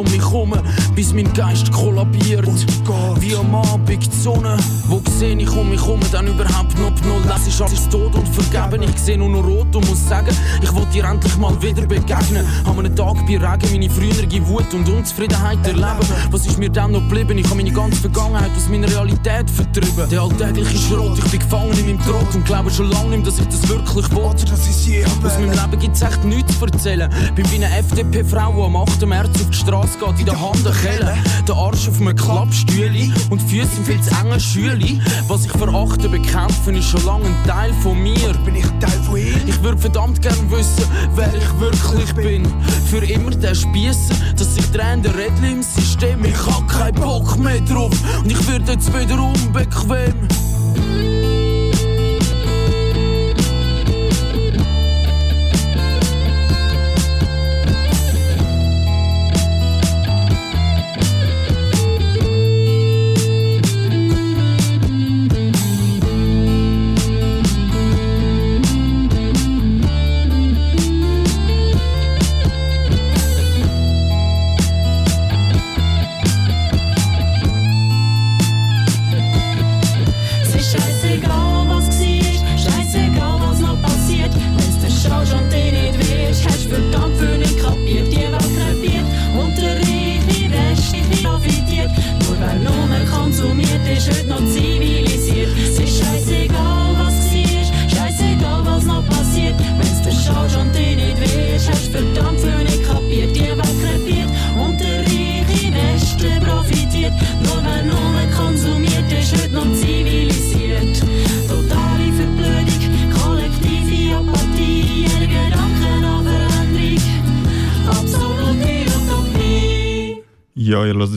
um 0.01 0.05
mich 0.05 0.21
herum, 0.21 0.55
bis 0.95 1.13
mein 1.13 1.33
Geist 1.33 1.71
kollabiert. 1.73 2.47
Wie 3.21 3.37
am 3.37 3.55
Abend 3.55 3.89
die 3.89 4.17
Sonne, 4.17 4.57
wo 4.87 5.01
seh 5.19 5.33
ich 5.33 5.51
um 5.51 5.69
mich 5.69 5.81
herum, 5.81 6.01
dann 6.11 6.27
überhaupt 6.27 6.79
noch 6.79 6.91
null. 7.05 7.23
Das 7.29 7.47
ist 7.47 7.61
alles 7.61 7.89
tot 7.89 8.15
und 8.15 8.29
vergeben. 8.29 8.83
Ich 8.83 8.99
seh 8.99 9.17
nur 9.17 9.29
noch 9.29 9.45
rot 9.45 9.75
und 9.75 9.89
muss 9.89 10.09
sagen, 10.09 10.35
ich 10.63 10.75
will 10.75 10.87
dir 10.93 11.05
endlich 11.05 11.37
mal 11.37 11.61
wieder 11.63 11.87
begegnen. 11.87 12.47
Haben 12.65 12.79
einen 12.79 12.97
Tag 12.97 13.17
bei 13.27 13.39
Regen 13.39 13.73
meine 13.73 13.91
frühere 13.91 14.49
Wut 14.49 14.73
und 14.73 14.89
Unzufriedenheit 14.89 15.67
erleben. 15.67 16.07
Was 16.31 16.47
ist 16.47 16.59
mir 16.59 16.71
dann 16.71 16.93
noch 16.93 17.01
geblieben? 17.01 17.39
Ich 17.39 17.47
habe 17.47 17.57
meine 17.57 17.73
ganze 17.81 18.01
Vergangenheit 18.01 18.51
aus 18.55 18.69
meiner 18.69 18.89
Realität 18.89 19.51
vertrieben. 19.51 20.09
Der 20.11 20.21
alltägliche 20.21 20.77
Schrott, 20.77 21.19
ich 21.19 21.31
bin 21.31 21.41
gefangen 21.41 21.73
in 21.79 21.87
meinem 21.87 22.03
Trott 22.03 22.35
und 22.35 22.45
glaube 22.45 22.71
schon 22.71 22.91
lange 22.91 23.17
nicht, 23.17 23.27
dass 23.27 23.39
ich 23.39 23.47
das 23.47 23.67
wirklich 23.69 24.07
dass 24.07 24.69
ich 24.69 24.87
je 24.87 25.05
Aus 25.05 25.39
meinem 25.39 25.53
Leben 25.53 25.79
gibt's 25.81 26.03
echt 26.03 26.23
nichts 26.25 26.59
zu 26.59 26.67
erzählen. 26.67 27.11
Bin 27.35 27.51
wie 27.51 27.65
eine 27.65 27.79
FDP-Frau, 27.79 28.53
die 28.53 28.63
am 28.63 28.77
8. 28.77 29.07
März 29.07 29.31
auf 29.41 29.49
die 29.49 29.57
Straße 29.57 29.99
geht, 29.99 30.21
in 30.21 30.27
der 30.27 30.39
Hand 30.39 30.67
eine 30.67 30.77
Kelle. 30.77 31.17
Der 31.49 31.55
Arsch 31.55 31.89
auf 31.89 32.01
einem 32.01 32.15
Klappstühle 32.15 33.15
und 33.31 33.41
Füße 33.41 33.79
im 33.79 33.85
viel 33.85 34.01
zu 34.03 34.11
engen 34.21 34.41
Schüli. 34.41 35.01
Was 35.29 35.47
ich 35.47 35.53
verachte, 35.53 36.11
bekämpfen, 36.11 36.75
ist 36.75 36.91
schon 36.91 37.05
lange 37.07 37.27
ein 37.27 37.37
Teil 37.47 37.73
von 37.83 37.99
mir. 37.99 38.35
Bin 38.45 38.57
ich 38.57 38.65
ein 38.65 38.81
Teil 38.81 39.01
von 39.07 39.17
ihm? 39.17 39.41
Ich 39.47 39.63
würde 39.63 39.79
verdammt 39.79 40.21
gern 40.21 40.51
wissen, 40.51 40.85
wer 41.15 41.33
ich 41.35 41.61
wirklich 41.61 42.15
bin. 42.15 42.47
Für 42.91 43.05
immer 43.05 43.31
der 43.31 43.55
Spießer, 43.55 44.15
dass 44.37 44.55
sich 44.55 44.71
drehende 44.71 45.15
Rädchen 45.15 45.45
im 45.45 45.63
System. 45.63 46.23
Ich 46.25 46.47
hab 46.47 46.69
keinen 46.69 47.01
Bock 47.01 47.39
mehr 47.39 47.60
drauf 47.69 47.93
und 48.19 48.31
ich 48.31 48.49
werde 48.49 48.73
jetzt 48.73 48.93
wieder 48.93 49.23
unbequem. 49.23 50.29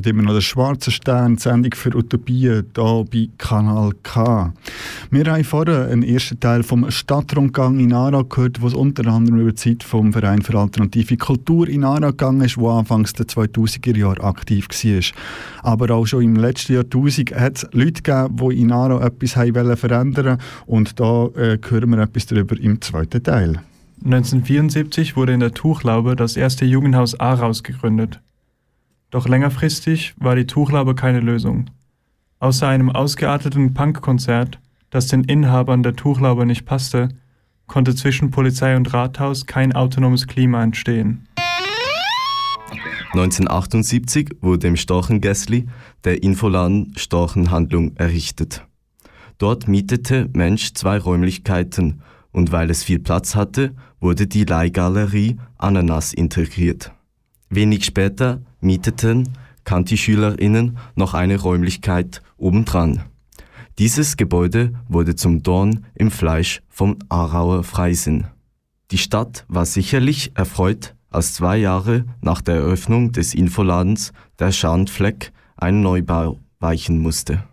Hört 0.04 0.08
immer 0.08 0.24
noch 0.24 0.34
den 0.34 0.42
Schwarzen 0.42 0.92
Stern, 0.92 1.38
Sendung 1.38 1.74
für 1.74 1.96
Utopien 1.96 2.66
hier 2.76 3.06
bei 3.10 3.30
Kanal 3.38 3.92
K. 4.04 4.52
Wir 5.12 5.26
haben 5.32 5.44
vorher 5.46 5.88
einen 5.88 6.04
ersten 6.04 6.40
Teil 6.40 6.64
vom 6.64 6.92
Stadtrundgang 6.92 7.80
in 7.80 7.94
Aarau 7.94 8.26
gehört, 8.26 8.62
wo 8.62 8.68
es 8.68 8.74
unter 8.74 9.08
anderem 9.08 9.40
über 9.40 9.52
die 9.52 9.56
Zeit 9.56 9.84
vom 9.84 10.12
Verein 10.12 10.42
für 10.42 10.58
alternative 10.58 11.16
Kultur 11.16 11.70
in 11.70 11.86
Aarau 11.86 12.10
gegangen 12.10 12.42
ist, 12.42 12.58
wo 12.58 12.70
anfangs 12.70 13.14
der 13.14 13.28
2000er 13.28 13.98
Jahre 13.98 14.24
aktiv 14.24 14.68
war. 14.68 15.04
Aber 15.62 15.94
auch 15.94 16.06
schon 16.06 16.24
im 16.24 16.36
letzten 16.36 16.74
Jahrtausend 16.74 17.32
hat 17.34 17.58
es 17.58 17.68
Leute 17.72 18.02
gegeben, 18.02 18.36
die 18.38 18.62
in 18.62 18.72
Aarau 18.74 19.00
etwas 19.00 19.38
haben 19.38 19.56
wollen 19.56 19.78
verändern 19.78 20.38
und 20.66 21.00
da 21.00 21.28
äh, 21.36 21.58
hören 21.70 21.90
wir 21.92 22.00
etwas 22.00 22.26
darüber 22.26 22.60
im 22.60 22.82
zweiten 22.82 23.24
Teil. 23.24 23.62
1974 24.04 25.16
wurde 25.16 25.34
in 25.34 25.40
der 25.40 25.54
Tuchlaube 25.54 26.18
das 26.18 26.36
erste 26.36 26.66
Jugendhaus 26.66 27.18
Aaraus 27.18 27.64
gegründet. 27.64 28.20
Doch 29.14 29.28
längerfristig 29.28 30.16
war 30.18 30.36
die 30.36 30.48
Tuchlaube 30.48 30.96
keine 30.96 31.20
Lösung. 31.20 31.70
Außer 32.40 32.68
einem 32.68 32.90
ausgearteten 32.90 33.76
Punkkonzert, 33.76 34.60
das 34.90 35.06
den 35.06 35.24
Inhabern 35.24 35.84
der 35.84 35.96
Tuchlaube 35.96 36.48
nicht 36.48 36.66
passte, 36.66 37.10
konnte 37.68 37.94
zwischen 37.94 38.32
Polizei 38.32 38.76
und 38.76 38.92
Rathaus 38.92 39.46
kein 39.46 39.76
autonomes 39.76 40.26
Klima 40.26 40.64
entstehen. 40.64 41.28
1978 43.12 44.38
wurde 44.42 44.66
im 44.66 44.76
Storchengässli 44.76 45.68
der 46.06 46.24
Infoladen 46.24 46.96
Storchenhandlung 46.98 47.96
errichtet. 47.98 48.66
Dort 49.38 49.68
mietete 49.68 50.28
Mensch 50.34 50.74
zwei 50.74 50.98
Räumlichkeiten 50.98 52.02
und 52.32 52.52
weil 52.52 52.72
es 52.72 52.84
viel 52.84 52.98
Platz 52.98 53.36
hatte, 53.36 53.76
wurde 54.00 54.26
die 54.26 54.46
Leihgalerie 54.46 55.38
Ananas 55.60 56.16
integriert. 56.16 56.92
Wenig 57.52 57.86
später 57.86 58.42
mieteten 58.64 59.30
Kanti-SchülerInnen 59.64 60.78
noch 60.96 61.14
eine 61.14 61.40
Räumlichkeit 61.40 62.22
obendran. 62.38 63.04
Dieses 63.80 64.18
Gebäude 64.18 64.74
wurde 64.88 65.16
zum 65.16 65.42
Dorn 65.42 65.86
im 65.96 66.12
Fleisch 66.12 66.62
vom 66.70 66.98
Aarauer 67.10 67.64
Freisinn. 67.64 68.26
Die 68.92 68.98
Stadt 68.98 69.46
war 69.48 69.66
sicherlich 69.66 70.32
erfreut, 70.36 70.96
als 71.10 71.34
zwei 71.34 71.58
Jahre 71.58 72.06
nach 72.22 72.42
der 72.42 72.56
Eröffnung 72.56 73.12
des 73.12 73.34
Infoladens 73.34 74.14
der 74.40 74.52
Schandfleck 74.52 75.32
ein 75.56 75.82
Neubau 75.82 76.40
weichen 76.60 77.00
musste. 77.00 77.44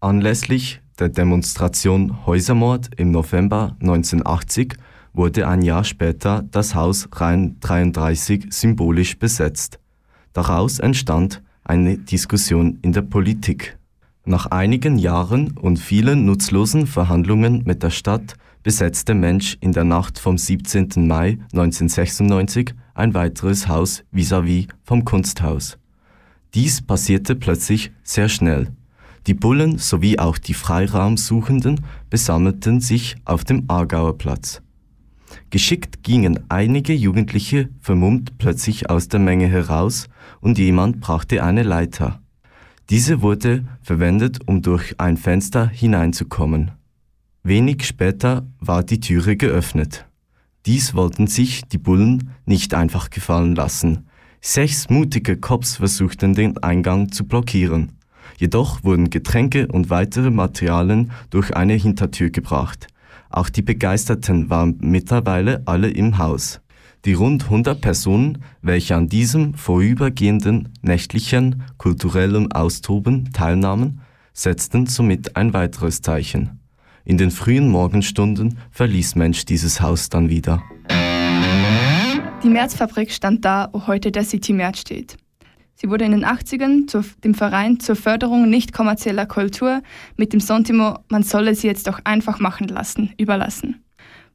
Anlässlich 0.00 0.80
der 0.98 1.08
Demonstration 1.08 2.24
Häusermord 2.26 2.90
im 2.96 3.10
November 3.10 3.76
1980 3.80 4.74
wurde 5.14 5.48
ein 5.48 5.62
Jahr 5.62 5.84
später 5.84 6.44
das 6.50 6.74
Haus 6.74 7.08
Rhein 7.12 7.56
33 7.60 8.48
symbolisch 8.50 9.18
besetzt. 9.18 9.78
Daraus 10.32 10.80
entstand 10.80 11.42
eine 11.62 11.96
Diskussion 11.96 12.78
in 12.82 12.92
der 12.92 13.02
Politik. 13.02 13.78
Nach 14.26 14.46
einigen 14.46 14.98
Jahren 14.98 15.52
und 15.52 15.78
vielen 15.78 16.26
nutzlosen 16.26 16.86
Verhandlungen 16.86 17.62
mit 17.64 17.82
der 17.82 17.90
Stadt 17.90 18.34
besetzte 18.62 19.14
Mensch 19.14 19.56
in 19.60 19.72
der 19.72 19.84
Nacht 19.84 20.18
vom 20.18 20.38
17. 20.38 21.06
Mai 21.06 21.38
1996 21.52 22.74
ein 22.94 23.14
weiteres 23.14 23.68
Haus 23.68 24.02
vis-à-vis 24.12 24.68
vom 24.82 25.04
Kunsthaus. 25.04 25.78
Dies 26.54 26.82
passierte 26.82 27.34
plötzlich 27.34 27.92
sehr 28.02 28.28
schnell. 28.28 28.72
Die 29.26 29.34
Bullen 29.34 29.78
sowie 29.78 30.18
auch 30.18 30.38
die 30.38 30.54
Freiraumsuchenden 30.54 31.80
besammelten 32.10 32.80
sich 32.80 33.16
auf 33.24 33.44
dem 33.44 33.64
Aargauer 33.68 34.18
Platz. 34.18 34.63
Geschickt 35.54 36.02
gingen 36.02 36.40
einige 36.48 36.92
Jugendliche 36.92 37.68
vermummt 37.78 38.38
plötzlich 38.38 38.90
aus 38.90 39.06
der 39.06 39.20
Menge 39.20 39.46
heraus 39.46 40.08
und 40.40 40.58
jemand 40.58 40.98
brachte 40.98 41.44
eine 41.44 41.62
Leiter. 41.62 42.20
Diese 42.90 43.22
wurde 43.22 43.64
verwendet, 43.80 44.40
um 44.46 44.62
durch 44.62 44.98
ein 44.98 45.16
Fenster 45.16 45.68
hineinzukommen. 45.68 46.72
Wenig 47.44 47.86
später 47.86 48.48
war 48.58 48.82
die 48.82 48.98
Türe 48.98 49.36
geöffnet. 49.36 50.06
Dies 50.66 50.92
wollten 50.92 51.28
sich 51.28 51.62
die 51.62 51.78
Bullen 51.78 52.30
nicht 52.46 52.74
einfach 52.74 53.10
gefallen 53.10 53.54
lassen. 53.54 54.08
Sechs 54.40 54.90
mutige 54.90 55.36
Cops 55.36 55.76
versuchten 55.76 56.34
den 56.34 56.58
Eingang 56.64 57.12
zu 57.12 57.28
blockieren. 57.28 57.92
Jedoch 58.38 58.82
wurden 58.82 59.08
Getränke 59.08 59.68
und 59.68 59.88
weitere 59.88 60.32
Materialien 60.32 61.12
durch 61.30 61.54
eine 61.54 61.74
Hintertür 61.74 62.30
gebracht. 62.30 62.88
Auch 63.34 63.48
die 63.48 63.62
Begeisterten 63.62 64.48
waren 64.48 64.78
mittlerweile 64.80 65.62
alle 65.66 65.90
im 65.90 66.18
Haus. 66.18 66.60
Die 67.04 67.14
rund 67.14 67.42
100 67.42 67.80
Personen, 67.80 68.38
welche 68.62 68.94
an 68.94 69.08
diesem 69.08 69.54
vorübergehenden 69.54 70.68
nächtlichen 70.82 71.64
kulturellen 71.76 72.52
Austoben 72.52 73.32
teilnahmen, 73.32 74.02
setzten 74.32 74.86
somit 74.86 75.34
ein 75.34 75.52
weiteres 75.52 76.00
Zeichen. 76.00 76.60
In 77.04 77.18
den 77.18 77.32
frühen 77.32 77.68
Morgenstunden 77.70 78.56
verließ 78.70 79.16
Mensch 79.16 79.44
dieses 79.44 79.80
Haus 79.80 80.10
dann 80.10 80.28
wieder. 80.28 80.62
Die 82.44 82.48
Märzfabrik 82.48 83.10
stand 83.10 83.44
da, 83.44 83.68
wo 83.72 83.88
heute 83.88 84.12
der 84.12 84.22
City 84.22 84.52
März 84.52 84.78
steht. 84.78 85.16
Sie 85.74 85.90
wurde 85.90 86.04
in 86.04 86.12
den 86.12 86.24
80ern 86.24 86.86
zu 86.86 87.04
dem 87.22 87.34
Verein 87.34 87.80
zur 87.80 87.96
Förderung 87.96 88.48
nicht 88.48 88.72
kommerzieller 88.72 89.26
Kultur 89.26 89.82
mit 90.16 90.32
dem 90.32 90.40
Sentiment, 90.40 90.98
man 91.08 91.22
solle 91.22 91.54
sie 91.54 91.66
jetzt 91.66 91.86
doch 91.86 92.00
einfach 92.04 92.38
machen 92.38 92.68
lassen, 92.68 93.12
überlassen. 93.18 93.84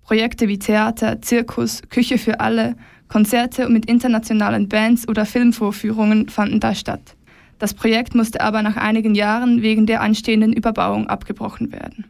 Projekte 0.04 0.48
wie 0.48 0.60
Theater, 0.60 1.22
Zirkus, 1.22 1.82
Küche 1.90 2.18
für 2.18 2.40
alle, 2.40 2.76
Konzerte 3.08 3.70
mit 3.70 3.86
internationalen 3.86 4.68
Bands 4.68 5.08
oder 5.08 5.26
Filmvorführungen 5.26 6.30
fanden 6.30 6.60
da 6.60 6.76
statt. 6.76 7.16
Das 7.58 7.74
Projekt 7.74 8.16
musste 8.16 8.42
aber 8.42 8.62
nach 8.62 8.78
einigen 8.78 9.16
Jahren 9.16 9.62
wegen 9.62 9.86
der 9.86 10.02
anstehenden 10.02 10.54
Überbauung 10.54 11.08
abgebrochen 11.08 11.72
werden. 11.72 12.09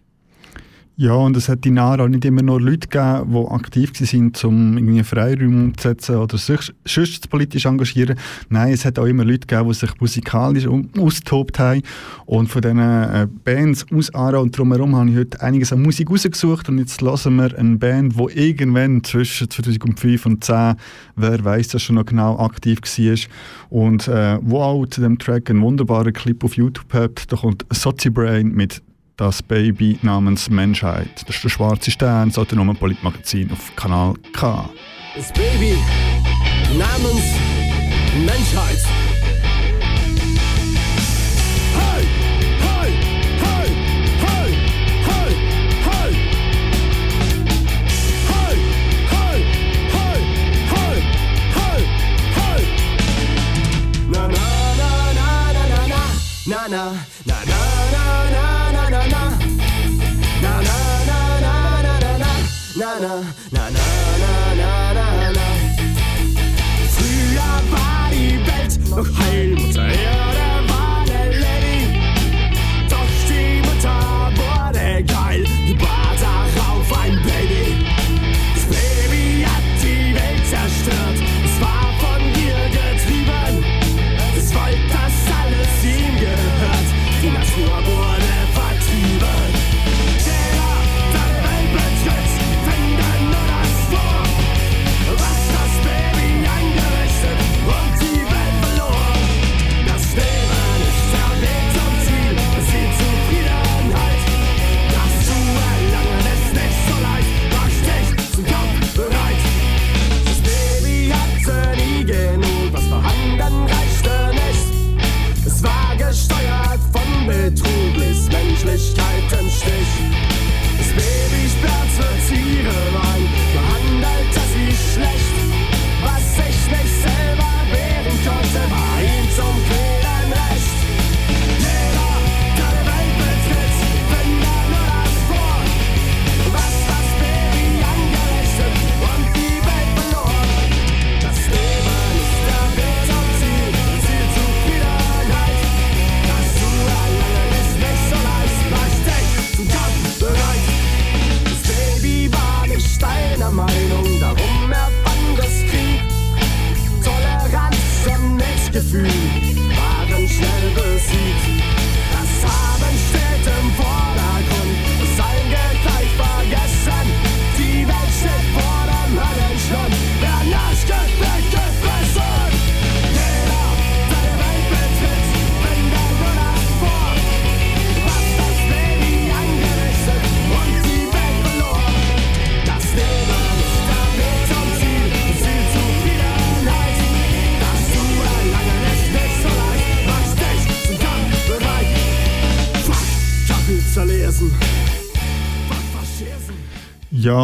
Ja, 1.02 1.14
und 1.14 1.38
es 1.38 1.48
hat 1.48 1.66
in 1.66 1.76
Nara 1.76 2.10
nicht 2.10 2.26
immer 2.26 2.42
nur 2.42 2.60
Leute 2.60 2.90
gegeben, 2.90 3.32
die 3.32 3.52
aktiv 3.54 3.94
waren, 3.94 4.34
um 4.44 4.78
irgendwie 4.78 5.04
Freiräume 5.06 5.72
zu 5.78 5.88
setzen 5.88 6.18
oder 6.18 6.38
sich 6.38 6.74
sonst 6.84 7.30
politisch 7.30 7.66
engagieren. 7.66 8.20
Nein, 8.50 8.74
es 8.74 8.84
hat 8.84 9.00
auch 9.00 9.06
immer 9.06 9.24
Leute 9.24 9.48
gegeben, 9.48 9.70
die 9.70 9.76
sich 9.76 9.98
musikalisch 10.02 10.68
austobt 10.68 11.58
haben. 11.58 11.84
Und 12.26 12.50
von 12.50 12.62
diesen 12.62 12.80
äh, 12.80 13.28
Bands 13.46 13.86
aus 13.96 14.14
Aarau 14.14 14.42
und 14.42 14.58
drumherum 14.58 14.94
habe 14.94 15.10
ich 15.10 15.16
heute 15.16 15.40
einiges 15.40 15.72
an 15.72 15.84
Musik 15.84 16.12
rausgesucht. 16.12 16.68
Und 16.68 16.80
jetzt 16.80 17.02
hören 17.02 17.36
wir 17.38 17.58
eine 17.58 17.78
Band, 17.78 18.16
die 18.20 18.50
irgendwann 18.50 19.02
zwischen 19.02 19.50
2005 19.50 20.26
und 20.26 20.44
2010, 20.44 20.84
wer 21.16 21.46
weiß 21.46 21.70
das 21.70 21.82
schon 21.82 21.96
noch 21.96 22.08
genau, 22.08 22.38
aktiv 22.40 22.80
war. 22.82 23.18
Und 23.70 24.10
äh, 24.10 24.38
wo 24.42 24.62
auch 24.62 24.86
zu 24.88 25.00
dem 25.00 25.18
Track 25.18 25.50
einen 25.50 25.62
wunderbaren 25.62 26.12
Clip 26.12 26.44
auf 26.44 26.58
YouTube 26.58 26.94
hat. 26.94 27.32
Da 27.32 27.38
kommt 27.38 27.66
Sozi 27.72 28.10
Brain 28.10 28.52
mit 28.52 28.82
das 29.19 29.43
Baby 29.43 29.99
namens 30.01 30.49
Menschheit. 30.49 31.10
Das 31.25 31.36
ist 31.36 31.43
der 31.43 31.49
schwarze 31.49 31.91
Stern, 31.91 32.29
das 32.29 32.38
autonome 32.38 32.73
Politmagazin 32.73 33.51
auf 33.51 33.75
Kanal 33.75 34.13
K. 34.32 34.69
Das 35.13 35.34
Baby 35.34 35.77
namens 36.77 37.21
Menschheit. 38.25 38.79
Hey, 41.75 42.08
hey, 42.62 42.91
hey, 43.43 43.69
hey, 44.23 44.49
hey, 45.03 45.32
hey. 45.84 46.12
Hey, 48.29 48.55
hey, 49.12 49.38
hey, 49.91 50.19
hey, 50.71 50.97
hey, 51.55 51.82
hey. 52.38 52.62
Na 54.12 54.21
na 54.27 54.47
na 54.79 54.89
na 55.13 55.27
na 55.53 55.75
na 56.47 56.67
na 56.67 56.84
na 57.25 57.36
na 57.45 57.49
na 63.00 63.16
na 63.52 63.70
na 63.70 63.86
na 64.56 64.94
na 64.94 64.94
na 64.94 65.32
na. 65.32 65.48
Früher 66.96 67.62
war 67.72 68.10
die 68.12 68.40
Welt 68.46 68.90
noch 68.90 69.08
heil, 69.20 69.56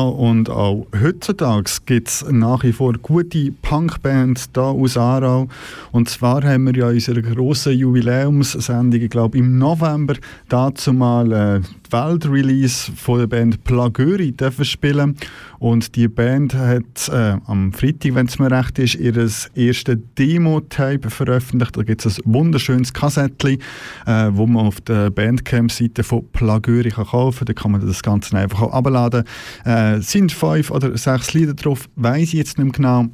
Und 0.03 0.49
auch 0.49 0.85
heutzutage 0.99 1.71
gibt 1.85 2.07
es 2.07 2.25
nach 2.29 2.63
wie 2.63 2.71
vor 2.71 2.93
gute 2.93 3.51
Punkbands 3.61 4.49
hier 4.53 4.63
aus 4.63 4.97
Aarau. 4.97 5.47
Und 5.91 6.09
zwar 6.09 6.43
haben 6.43 6.65
wir 6.65 6.75
ja 6.75 6.89
in 6.89 6.95
unserer 6.95 7.21
grossen 7.21 7.73
Jubiläumssendung, 7.77 9.01
ich 9.01 9.09
glaube 9.09 9.37
im 9.37 9.57
November, 9.57 10.15
dazu 10.49 10.93
mal 10.93 11.31
äh, 11.31 11.61
Weltrelease 11.95 12.91
von 12.91 13.19
der 13.19 13.27
Band 13.27 13.63
Plagöri 13.63 14.33
spielen. 14.63 15.15
Und 15.59 15.95
die 15.95 16.07
Band 16.07 16.53
hat 16.53 17.09
äh, 17.09 17.37
am 17.45 17.71
Freitag, 17.71 18.15
wenn 18.15 18.27
es 18.27 18.37
mir 18.37 18.51
recht 18.51 18.77
ist, 18.77 18.95
ihr 18.95 19.15
erstes 19.15 19.97
Demo-Tape 20.17 21.09
veröffentlicht. 21.09 21.77
Da 21.77 21.83
gibt 21.83 22.05
es 22.05 22.19
ein 22.19 22.33
wunderschönes 22.33 22.93
Kassettchen, 22.93 23.59
äh, 24.05 24.29
wo 24.31 24.45
man 24.45 24.67
auf 24.67 24.81
der 24.81 25.09
Bandcamp-Seite 25.09 26.03
von 26.03 26.27
Plagöri 26.33 26.89
kann 26.89 27.05
kaufen 27.05 27.39
kann. 27.39 27.45
Da 27.47 27.53
kann 27.53 27.71
man 27.71 27.85
das 27.85 28.03
Ganze 28.03 28.35
einfach 28.37 28.61
auch 28.61 28.73
abladen. 28.73 29.23
Äh, 29.63 30.01
sind 30.01 30.31
fünf 30.31 30.71
oder 30.71 30.97
sechs 30.97 31.33
Lieder 31.33 31.53
drauf, 31.53 31.87
weiß 31.95 32.23
ich 32.23 32.33
jetzt 32.33 32.57
nicht 32.57 32.65
mehr 32.65 32.73
genau. 32.73 33.09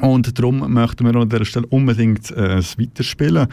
Und 0.00 0.38
darum 0.38 0.72
möchten 0.72 1.04
wir 1.04 1.14
an 1.14 1.28
dieser 1.28 1.44
Stelle 1.44 1.66
unbedingt 1.66 2.30
äh, 2.30 2.58
es 2.58 2.78
weiterspielen. 2.78 3.46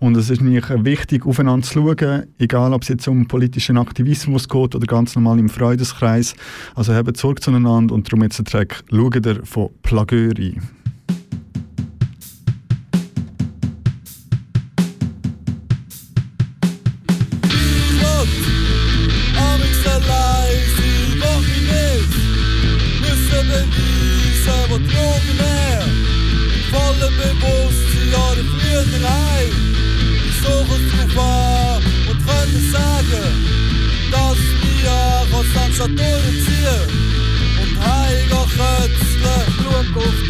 Und 0.00 0.16
es 0.16 0.28
ist 0.28 0.42
nämlich 0.42 0.68
wichtig, 0.68 1.24
aufeinander 1.24 1.66
zu 1.66 1.74
schauen, 1.74 2.24
egal 2.38 2.72
ob 2.72 2.82
es 2.82 2.88
jetzt 2.88 3.06
um 3.08 3.26
politischen 3.26 3.78
Aktivismus 3.78 4.48
geht 4.48 4.74
oder 4.74 4.86
ganz 4.86 5.14
normal 5.14 5.38
im 5.38 5.48
Freundeskreis. 5.48 6.34
Also 6.74 6.94
habt 6.94 7.16
Sorge 7.16 7.40
zueinander 7.40 7.94
und 7.94 8.08
darum 8.08 8.22
jetzt 8.22 8.38
der 8.38 8.44
Track 8.44 8.82
«Schaut 8.90 9.24
ihr» 9.24 9.44
von 9.44 9.70
Plagöri. 9.82 10.58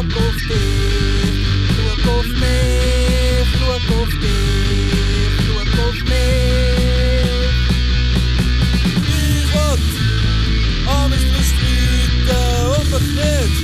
Schau 0.00 0.06
auf 0.06 0.36
dich, 0.48 1.44
schau 1.76 2.10
auf 2.10 2.24
mich, 2.24 3.48
schau 3.52 3.76
auf 4.00 4.08
dich, 4.08 5.36
schau 5.44 5.60
auf 5.82 6.00
mich. 6.08 6.48
Ich 8.96 9.48
will 9.52 9.78
an 10.88 11.04
mich 11.10 11.26
bestreiten 11.36 12.32
und 12.76 12.88
mich 12.90 13.08
nicht 13.12 13.60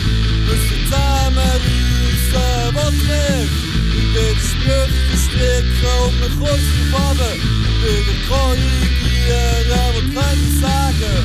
müssen 0.46 0.80
zusammenreissen, 0.84 2.68
was 2.74 2.96
nicht. 3.08 3.56
Ich 3.96 4.08
will 4.14 4.36
Sprüche 4.36 5.16
stricken 5.16 5.96
und 6.04 6.14
mich 6.20 6.36
kurz 6.38 6.66
runter 6.92 7.32
wieder 7.80 8.18
korrigieren, 8.28 10.04
kann 10.12 10.38
ich 10.46 10.54
sagen? 10.60 11.16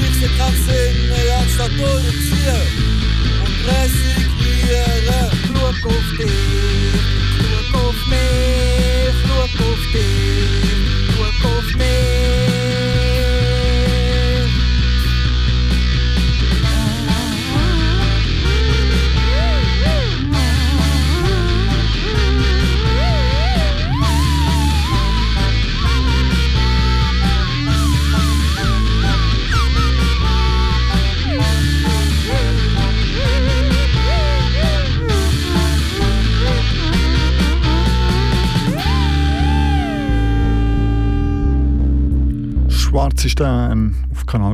Ich 0.00 0.14
seh 0.20 0.32
keinen 0.38 0.56
Sinn 0.64 0.81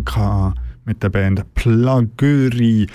K 0.09 0.55
mit 0.85 1.03
der 1.03 1.11
Band 1.11 1.55
Plagöri. 1.55 2.87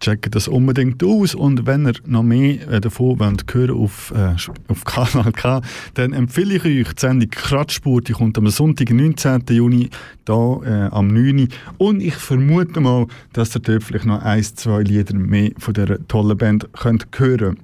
Checkt 0.00 0.32
das 0.36 0.46
unbedingt 0.46 1.02
aus 1.02 1.34
und 1.34 1.66
wenn 1.66 1.88
ihr 1.88 1.94
noch 2.06 2.22
mehr 2.22 2.68
äh, 2.68 2.80
davon 2.80 3.18
wollt 3.18 3.52
hören 3.52 3.76
auf, 3.76 4.12
äh, 4.14 4.36
auf 4.68 4.84
Kanal 4.84 5.32
K, 5.32 5.60
dann 5.94 6.12
empfehle 6.12 6.54
ich 6.54 6.64
euch 6.64 6.94
die 6.94 7.00
Sendung 7.00 7.30
Kratzspur, 7.30 8.00
die 8.00 8.12
kommt 8.12 8.38
am 8.38 8.46
Sonntag, 8.46 8.92
19. 8.92 9.42
Juni, 9.50 9.90
da 10.24 10.60
äh, 10.62 10.88
am 10.92 11.08
9. 11.08 11.48
Und 11.78 12.00
ich 12.00 12.14
vermute 12.14 12.78
mal, 12.78 13.06
dass 13.32 13.56
ihr 13.56 13.60
dort 13.60 13.82
vielleicht 13.82 14.06
noch 14.06 14.22
ein, 14.22 14.44
zwei 14.44 14.82
Lieder 14.82 15.16
mehr 15.16 15.50
von 15.58 15.74
dieser 15.74 16.06
tollen 16.06 16.38
Band 16.38 16.72
könnt 16.74 17.08
hören 17.16 17.58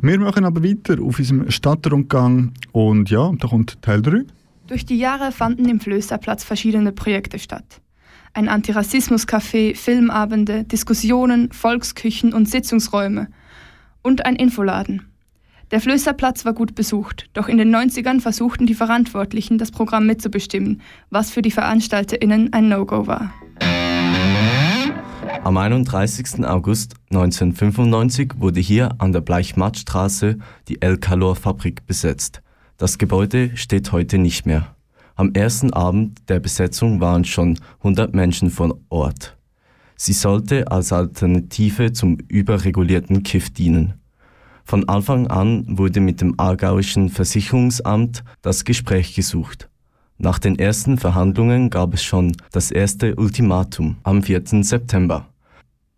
Wir 0.00 0.18
machen 0.18 0.46
aber 0.46 0.64
weiter 0.64 1.02
auf 1.02 1.18
unserem 1.18 1.50
Stadtrundgang 1.50 2.52
und 2.72 3.10
ja, 3.10 3.32
da 3.38 3.48
kommt 3.48 3.82
Teil 3.82 4.00
3. 4.00 4.22
Durch 4.66 4.86
die 4.86 4.96
Jahre 4.96 5.30
fanden 5.30 5.68
im 5.68 5.78
Flößerplatz 5.78 6.42
verschiedene 6.42 6.92
Projekte 6.92 7.38
statt. 7.38 7.82
Ein 8.36 8.50
Antirassismus-Café, 8.50 9.74
Filmabende, 9.74 10.62
Diskussionen, 10.64 11.50
Volksküchen 11.52 12.34
und 12.34 12.46
Sitzungsräume 12.46 13.28
und 14.02 14.26
ein 14.26 14.36
Infoladen. 14.36 15.06
Der 15.70 15.80
Flößerplatz 15.80 16.44
war 16.44 16.52
gut 16.52 16.74
besucht, 16.74 17.30
doch 17.32 17.48
in 17.48 17.56
den 17.56 17.74
90ern 17.74 18.20
versuchten 18.20 18.66
die 18.66 18.74
Verantwortlichen, 18.74 19.56
das 19.56 19.70
Programm 19.70 20.04
mitzubestimmen, 20.04 20.82
was 21.08 21.30
für 21.30 21.40
die 21.40 21.50
VeranstalterInnen 21.50 22.52
ein 22.52 22.68
No-Go 22.68 23.06
war. 23.06 23.32
Am 25.42 25.56
31. 25.56 26.44
August 26.44 26.94
1995 27.08 28.34
wurde 28.36 28.60
hier 28.60 28.96
an 28.98 29.12
der 29.12 29.22
Bleichmattstraße 29.22 30.36
die 30.68 30.82
El 30.82 30.98
Calor 30.98 31.36
Fabrik 31.36 31.86
besetzt. 31.86 32.42
Das 32.76 32.98
Gebäude 32.98 33.56
steht 33.56 33.92
heute 33.92 34.18
nicht 34.18 34.44
mehr. 34.44 34.75
Am 35.18 35.32
ersten 35.32 35.72
Abend 35.72 36.28
der 36.28 36.40
Besetzung 36.40 37.00
waren 37.00 37.24
schon 37.24 37.58
100 37.78 38.14
Menschen 38.14 38.50
vor 38.50 38.78
Ort. 38.90 39.34
Sie 39.96 40.12
sollte 40.12 40.70
als 40.70 40.92
Alternative 40.92 41.94
zum 41.94 42.18
überregulierten 42.28 43.22
Kiff 43.22 43.48
dienen. 43.48 43.94
Von 44.64 44.86
Anfang 44.90 45.26
an 45.28 45.64
wurde 45.78 46.00
mit 46.00 46.20
dem 46.20 46.38
aargauischen 46.38 47.08
Versicherungsamt 47.08 48.24
das 48.42 48.66
Gespräch 48.66 49.14
gesucht. 49.14 49.70
Nach 50.18 50.38
den 50.38 50.58
ersten 50.58 50.98
Verhandlungen 50.98 51.70
gab 51.70 51.94
es 51.94 52.04
schon 52.04 52.36
das 52.52 52.70
erste 52.70 53.16
Ultimatum 53.16 53.96
am 54.02 54.22
4. 54.22 54.62
September. 54.64 55.28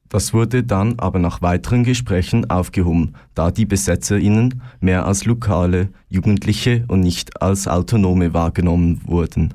Das 0.09 0.33
wurde 0.33 0.65
dann 0.65 0.99
aber 0.99 1.19
nach 1.19 1.43
weiteren 1.43 1.85
Gesprächen 1.85 2.49
aufgehoben, 2.49 3.15
da 3.35 3.51
die 3.51 3.67
BesetzerInnen 3.67 4.63
mehr 4.81 5.05
als 5.07 5.27
lokale 5.27 5.91
Jugendliche 6.09 6.85
und 6.89 7.01
nicht 7.01 7.43
als 7.43 7.69
Autonome 7.69 8.33
wahrgenommen 8.33 9.03
wurden. 9.05 9.55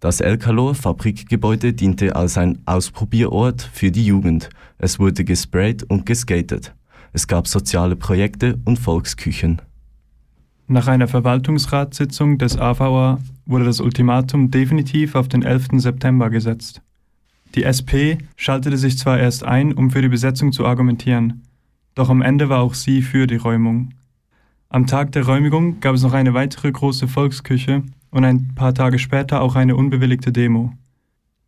Das 0.00 0.20
El 0.20 0.36
Calor 0.36 0.74
Fabrikgebäude 0.74 1.74
diente 1.74 2.16
als 2.16 2.36
ein 2.36 2.58
Ausprobierort 2.66 3.62
für 3.62 3.92
die 3.92 4.04
Jugend. 4.04 4.50
Es 4.78 4.98
wurde 4.98 5.24
gesprayt 5.24 5.84
und 5.84 6.06
geskatet. 6.06 6.74
Es 7.12 7.28
gab 7.28 7.46
soziale 7.46 7.94
Projekte 7.94 8.58
und 8.64 8.80
Volksküchen. 8.80 9.62
Nach 10.66 10.88
einer 10.88 11.06
Verwaltungsratssitzung 11.06 12.38
des 12.38 12.58
AVA 12.58 13.18
wurde 13.46 13.64
das 13.64 13.78
Ultimatum 13.78 14.50
definitiv 14.50 15.14
auf 15.14 15.28
den 15.28 15.42
11. 15.42 15.68
September 15.74 16.30
gesetzt. 16.30 16.82
Die 17.54 17.64
SP 17.68 18.16
schaltete 18.36 18.78
sich 18.78 18.96
zwar 18.96 19.18
erst 19.18 19.44
ein, 19.44 19.74
um 19.74 19.90
für 19.90 20.00
die 20.00 20.08
Besetzung 20.08 20.52
zu 20.52 20.64
argumentieren, 20.64 21.42
doch 21.94 22.08
am 22.08 22.22
Ende 22.22 22.48
war 22.48 22.60
auch 22.60 22.74
sie 22.74 23.02
für 23.02 23.26
die 23.26 23.36
Räumung. 23.36 23.90
Am 24.70 24.86
Tag 24.86 25.12
der 25.12 25.26
Räumigung 25.26 25.80
gab 25.80 25.94
es 25.94 26.02
noch 26.02 26.14
eine 26.14 26.32
weitere 26.32 26.72
große 26.72 27.08
Volksküche 27.08 27.82
und 28.10 28.24
ein 28.24 28.54
paar 28.54 28.72
Tage 28.72 28.98
später 28.98 29.42
auch 29.42 29.54
eine 29.54 29.76
unbewilligte 29.76 30.32
Demo. 30.32 30.72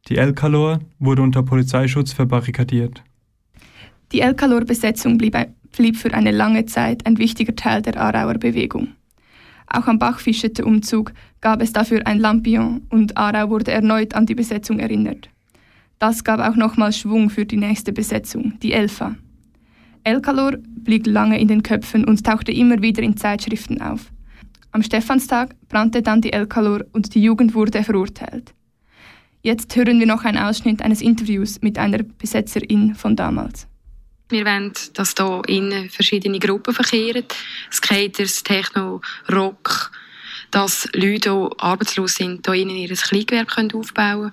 Die 0.09 0.19
El 0.19 0.35
Calor 0.35 0.81
wurde 0.99 1.23
unter 1.23 1.43
Polizeischutz 1.43 2.13
verbarrikadiert. 2.13 3.03
Die 4.13 4.21
El 4.21 4.35
Calor-Besetzung 4.35 5.17
blieb, 5.17 5.35
blieb 5.75 5.97
für 5.97 6.13
eine 6.13 6.31
lange 6.31 6.67
Zeit 6.67 7.07
ein 7.07 7.17
wichtiger 7.17 7.57
Teil 7.57 7.81
der 7.81 7.99
Aarauer 7.99 8.35
Bewegung. 8.35 8.89
Auch 9.67 9.87
am 9.87 9.99
Bachfischete-Umzug 9.99 11.15
gab 11.41 11.63
es 11.63 11.73
dafür 11.73 12.07
ein 12.07 12.19
Lampion 12.19 12.83
und 12.91 13.17
Aarau 13.17 13.49
wurde 13.49 13.73
erneut 13.73 14.15
an 14.15 14.27
die 14.27 14.35
Besetzung 14.35 14.79
erinnert. 14.79 15.31
Das 15.99 16.25
gab 16.25 16.41
auch 16.41 16.57
nochmal 16.57 16.93
Schwung 16.93 17.31
für 17.31 17.47
die 17.47 17.57
nächste 17.57 17.93
Besetzung, 17.93 18.59
die 18.61 18.73
Elfa. 18.73 19.15
El 20.03 20.21
Calor 20.21 20.59
blieb 20.59 21.07
lange 21.07 21.41
in 21.41 21.49
den 21.49 21.63
Köpfen 21.63 22.05
und 22.05 22.25
tauchte 22.25 22.53
immer 22.53 22.83
wieder 22.83 23.03
in 23.03 23.17
Zeitschriften 23.17 23.81
auf. 23.81 24.13
Am 24.71 24.83
Stephanstag 24.83 25.55
brannte 25.69 26.03
dann 26.03 26.21
die 26.21 26.33
El 26.33 26.47
Calor 26.47 26.85
und 26.93 27.15
die 27.15 27.23
Jugend 27.23 27.55
wurde 27.55 27.83
verurteilt. 27.85 28.53
Jetzt 29.43 29.75
hören 29.77 30.01
wir 30.01 30.07
noch 30.07 30.25
einen 30.25 30.39
Ausschnitt 30.39 30.83
eines 30.83 31.01
Interviews 31.01 31.61
mit 31.63 31.79
einer 31.79 32.03
Besetzerin 32.03 32.95
von 32.95 33.15
damals. 33.15 33.67
Wir 34.31 34.45
wollen, 34.47 34.73
dass 34.95 35.15
hier 35.17 35.43
innen 35.47 35.91
verschiedene 35.91 36.39
Gruppen 36.39 36.75
verkehren. 36.75 37.25
Skaters, 37.71 38.43
Techno, 38.43 39.01
Rock, 39.31 39.91
dass 40.51 40.89
Leute, 40.95 41.31
die 41.31 41.59
arbeitslos 41.59 42.15
sind, 42.15 42.47
hier 42.47 42.55
innen 42.55 42.77
ihr 42.77 42.95
Kleingewerbe 42.97 43.79
aufbauen 43.79 44.33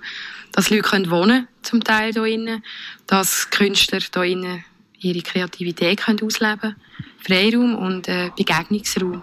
Dass 0.52 0.70
Leute 0.70 0.82
können 0.82 1.10
wohnen 1.10 1.48
zum 1.62 1.82
Teil 1.82 2.12
hier 2.12 2.26
innen. 2.26 2.62
Dass 3.06 3.50
Künstler 3.50 4.00
hier 4.00 4.24
innen 4.24 4.64
ihre 5.00 5.22
Kreativität 5.22 6.00
können 6.00 6.20
ausleben 6.22 6.60
können. 6.60 6.76
Freiraum 7.24 7.74
und 7.76 8.08
äh, 8.08 8.30
Begegnungsraum. 8.36 9.22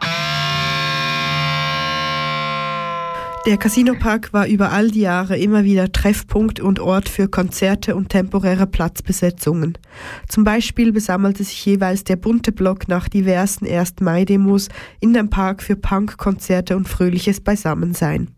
Der 3.46 3.58
Casinopark 3.58 4.34
war 4.34 4.48
über 4.48 4.72
all 4.72 4.92
die 4.92 5.02
Jahre 5.02 5.38
immer 5.38 5.64
wieder 5.64 5.92
Treffpunkt 5.92 6.60
und 6.60 6.80
Ort 6.80 7.08
für 7.08 7.30
Konzerte 7.30 7.96
und 7.96 8.10
temporäre 8.10 8.68
Platzbesetzungen. 8.68 9.78
Zum 10.28 10.44
Beispiel 10.44 10.92
besammelte 10.92 11.44
sich 11.44 11.66
jeweils 11.66 12.04
der 12.04 12.18
bunte 12.18 12.52
Block 12.52 12.88
nach 12.90 13.08
diversen 13.08 13.66
1. 13.66 14.02
Mai-Demos 14.02 14.68
in 15.00 15.14
dem 15.14 15.30
Park 15.30 15.64
für 15.64 15.78
Punkkonzerte 15.78 16.76
und 16.76 16.88
fröhliches 16.88 17.42
Beisammensein. 17.42 18.36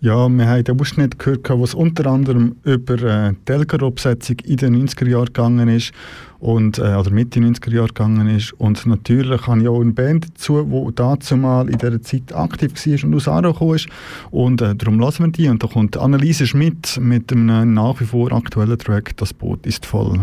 Ja, 0.00 0.28
wir 0.28 0.46
haben 0.46 0.64
den 0.64 0.80
Ausschnitt 0.80 1.18
gehört, 1.18 1.50
wo 1.50 1.62
es 1.62 1.74
unter 1.74 2.06
anderem 2.06 2.56
über 2.64 3.02
äh, 3.02 3.34
die 3.46 3.52
Elgar-Obsetzung 3.52 4.36
in 4.44 4.56
den 4.56 4.88
90er 4.88 5.06
Jahren 5.06 5.26
gegangen 5.26 5.68
ist 5.68 5.92
und, 6.38 6.78
äh, 6.78 6.94
oder 6.94 7.10
Mitte 7.10 7.38
90er 7.38 7.70
Jahre 7.70 7.88
gegangen 7.88 8.26
ist. 8.28 8.52
Und 8.54 8.86
natürlich 8.86 9.46
habe 9.46 9.60
ich 9.60 9.68
auch 9.68 9.80
eine 9.80 9.92
Band 9.92 10.28
dazu, 10.30 10.62
die 10.62 10.94
dazu 10.94 11.36
mal 11.36 11.68
in 11.68 11.78
dieser 11.78 12.00
Zeit 12.00 12.34
aktiv 12.34 12.72
war 12.74 13.04
und 13.04 13.14
aus 13.14 13.28
Aarau 13.28 13.52
gekommen 13.52 13.74
ist. 13.76 13.88
Und 14.30 14.62
äh, 14.62 14.74
darum 14.74 14.98
lassen 14.98 15.24
wir 15.24 15.32
die. 15.32 15.48
Und 15.48 15.62
da 15.62 15.66
kommt 15.66 15.96
Anneliese 15.98 16.46
Schmidt 16.46 16.98
mit 16.98 17.30
einem 17.30 17.74
nach 17.74 18.00
wie 18.00 18.06
vor 18.06 18.32
aktuellen 18.32 18.78
Track 18.78 19.16
«Das 19.18 19.34
Boot 19.34 19.66
ist 19.66 19.84
voll». 19.84 20.18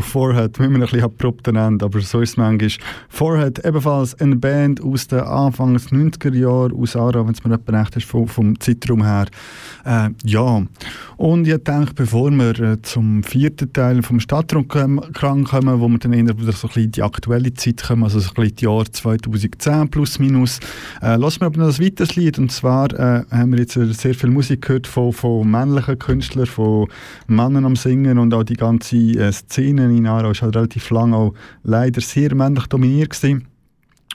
Von 0.00 0.02
Forehead, 0.02 0.58
mit 0.58 0.68
einem 0.68 0.76
ein 0.76 0.80
bisschen 0.80 1.02
abrupten 1.02 1.56
Ende, 1.56 1.84
aber 1.84 2.00
so 2.00 2.20
ist 2.20 2.30
es 2.30 2.36
manchmal. 2.36 2.70
Forehead, 3.22 3.64
ebenfalls 3.64 4.20
eine 4.20 4.34
Band 4.34 4.82
aus 4.82 5.06
den 5.06 5.20
Anfangs 5.20 5.92
90er 5.92 6.34
Jahren 6.34 6.72
aus 6.72 6.96
Ara, 6.96 7.24
wenn 7.24 7.32
es 7.32 7.44
mir 7.44 7.56
nicht 7.56 7.70
recht 7.70 7.94
ist, 7.94 8.06
vom, 8.06 8.26
vom 8.26 8.58
Zeitraum 8.58 9.04
her. 9.04 9.26
Äh, 9.84 10.08
ja, 10.24 10.66
und 11.18 11.46
ich 11.46 11.62
denke, 11.62 11.94
bevor 11.94 12.32
wir 12.32 12.58
äh, 12.58 12.82
zum 12.82 13.22
vierten 13.22 13.72
Teil 13.72 14.02
vom 14.02 14.18
Stadtrundkrank 14.18 15.48
kommen, 15.48 15.80
wo 15.80 15.86
wir 15.86 15.98
dann 15.98 16.12
eher 16.14 16.36
wieder 16.36 16.50
so 16.50 16.66
ein 16.66 16.74
bisschen 16.74 16.90
die 16.90 17.02
aktuelle 17.04 17.54
Zeit 17.54 17.84
kommen, 17.84 18.02
also 18.02 18.18
so 18.18 18.30
ein 18.30 18.34
bisschen 18.34 18.56
die 18.56 18.64
Jahr 18.64 18.84
2010 18.90 19.88
plus 19.88 20.18
minus, 20.18 20.58
äh, 21.00 21.14
lassen 21.14 21.42
wir 21.42 21.46
aber 21.46 21.58
noch 21.58 21.78
ein 21.78 21.84
weiteres 21.84 22.16
Lied, 22.16 22.40
und 22.40 22.50
zwar 22.50 22.92
äh, 22.92 23.22
haben 23.30 23.52
wir 23.52 23.60
jetzt 23.60 23.74
sehr 23.74 24.16
viel 24.16 24.30
Musik 24.30 24.62
gehört 24.62 24.88
von, 24.88 25.12
von 25.12 25.48
männlichen 25.48 25.96
Künstlern, 25.96 26.46
von 26.46 26.88
Männern 27.28 27.66
am 27.66 27.76
Singen 27.76 28.18
und 28.18 28.34
auch 28.34 28.42
die 28.42 28.54
ganze 28.54 28.96
äh, 28.96 29.30
Szene 29.30 29.96
in 29.96 30.08
Aarau 30.08 30.32
ist 30.32 30.42
halt 30.42 30.56
relativ 30.56 30.90
lange 30.90 31.16
auch 31.16 31.34
leider 31.62 32.00
sehr 32.00 32.34
männlich 32.34 32.66
dominiert 32.66 33.11
gewesen. 33.20 33.48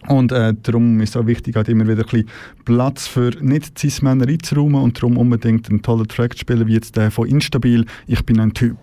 Und 0.08 0.32
äh, 0.32 0.54
darum 0.62 1.00
ist 1.02 1.10
es 1.10 1.18
auch 1.18 1.26
wichtig, 1.26 1.56
halt 1.56 1.70
immer 1.70 1.88
wieder 1.88 2.04
ein 2.04 2.10
bisschen 2.10 2.30
Platz 2.66 3.08
für 3.08 3.32
nicht 3.42 3.78
Cis-Männer 3.78 4.28
einzuräumen 4.28 4.82
und 4.82 4.98
darum 4.98 5.18
unbedingt 5.18 5.70
einen 5.70 5.82
tollen 5.82 6.08
Track 6.08 6.34
zu 6.34 6.40
spielen, 6.40 6.68
wie 6.68 6.74
jetzt 6.74 6.96
der 6.96 7.10
von 7.10 7.28
Instabil, 7.28 7.86
«Ich 8.06 8.24
bin 8.26 8.40
ein 8.40 8.54
Typ». 8.54 8.78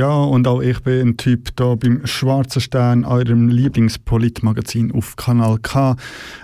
Ja, 0.00 0.24
und 0.24 0.48
auch 0.48 0.62
ich 0.62 0.80
bin 0.80 1.08
ein 1.08 1.16
Typ 1.18 1.54
da 1.56 1.74
beim 1.74 2.06
Schwarzen 2.06 2.62
Stern, 2.62 3.04
eurem 3.04 3.48
Lieblingspolitmagazin 3.48 4.92
auf 4.92 5.16
Kanal 5.16 5.58
K. 5.58 5.94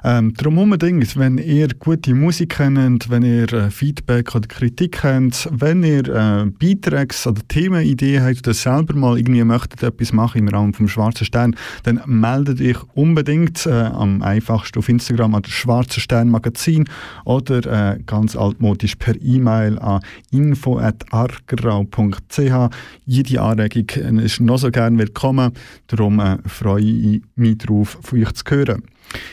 Ähm, 0.05 0.35
darum 0.35 0.59
unbedingt, 0.59 1.17
wenn 1.17 1.39
ihr 1.39 1.69
gute 1.69 2.13
Musik 2.13 2.57
kennt, 2.57 3.09
wenn 3.09 3.23
ihr 3.23 3.51
äh, 3.55 3.71
Feedback 3.71 4.35
oder 4.35 4.47
Kritik 4.47 5.03
habt, 5.03 5.49
wenn 5.51 5.83
ihr 5.83 6.07
äh, 6.07 6.45
Beiträge 6.45 7.15
oder 7.25 7.41
Themenideen 7.49 8.23
habt 8.23 8.47
oder 8.47 8.53
selber 8.53 8.95
mal 8.95 9.17
irgendwie 9.17 9.43
möchtet 9.43 9.83
etwas 9.83 10.13
machen 10.13 10.41
im 10.41 10.49
Raum 10.49 10.75
vom 10.75 10.87
Schwarzen 10.87 11.25
Stern, 11.25 11.57
dann 11.85 12.03
meldet 12.05 12.61
euch 12.61 12.77
unbedingt 12.93 13.65
äh, 13.65 13.71
am 13.71 14.21
einfachsten 14.21 14.81
auf 14.81 14.91
Instagram 14.91 15.35
an 15.35 15.41
das 15.41 15.53
Schwarze 15.53 16.01
Stern 16.01 16.29
Magazin 16.29 16.85
oder 17.25 17.95
äh, 17.95 18.03
ganz 18.05 18.37
altmodisch 18.37 18.97
per 18.97 19.15
E-Mail 19.19 19.79
an 19.79 20.03
info.argerau.ch. 20.31 22.71
Jede 23.07 23.37
jede 23.37 23.46
Anregung 23.47 24.19
ist 24.19 24.41
noch 24.41 24.59
so 24.59 24.71
gerne 24.71 24.99
willkommen. 24.99 25.53
Darum 25.87 26.21
äh, 26.21 26.39
freue 26.47 26.83
ich 26.83 27.23
mich 27.37 27.59
darauf, 27.59 27.99
von 28.03 28.23
euch 28.23 28.33
zu 28.33 28.45
hören. 28.49 28.83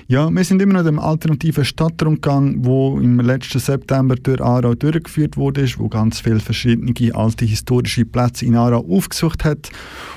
Ja, 0.07 0.29
wir 0.29 0.43
sind 0.43 0.61
immer 0.61 0.81
noch 0.81 0.85
im 0.85 0.99
alternativen 0.99 1.65
Stadtrundgang, 1.65 2.57
wo 2.59 2.99
im 2.99 3.19
letzten 3.19 3.59
September 3.59 4.15
durch 4.15 4.41
Aarau 4.41 4.75
durchgeführt 4.75 5.37
wurde, 5.37 5.65
wo 5.77 5.89
ganz 5.89 6.19
viele 6.19 6.39
verschiedene 6.39 6.93
alte 7.15 7.45
historische 7.45 8.05
Plätze 8.05 8.45
in 8.45 8.55
Aarau 8.55 8.85
aufgesucht 8.87 9.43
hat. 9.43 9.71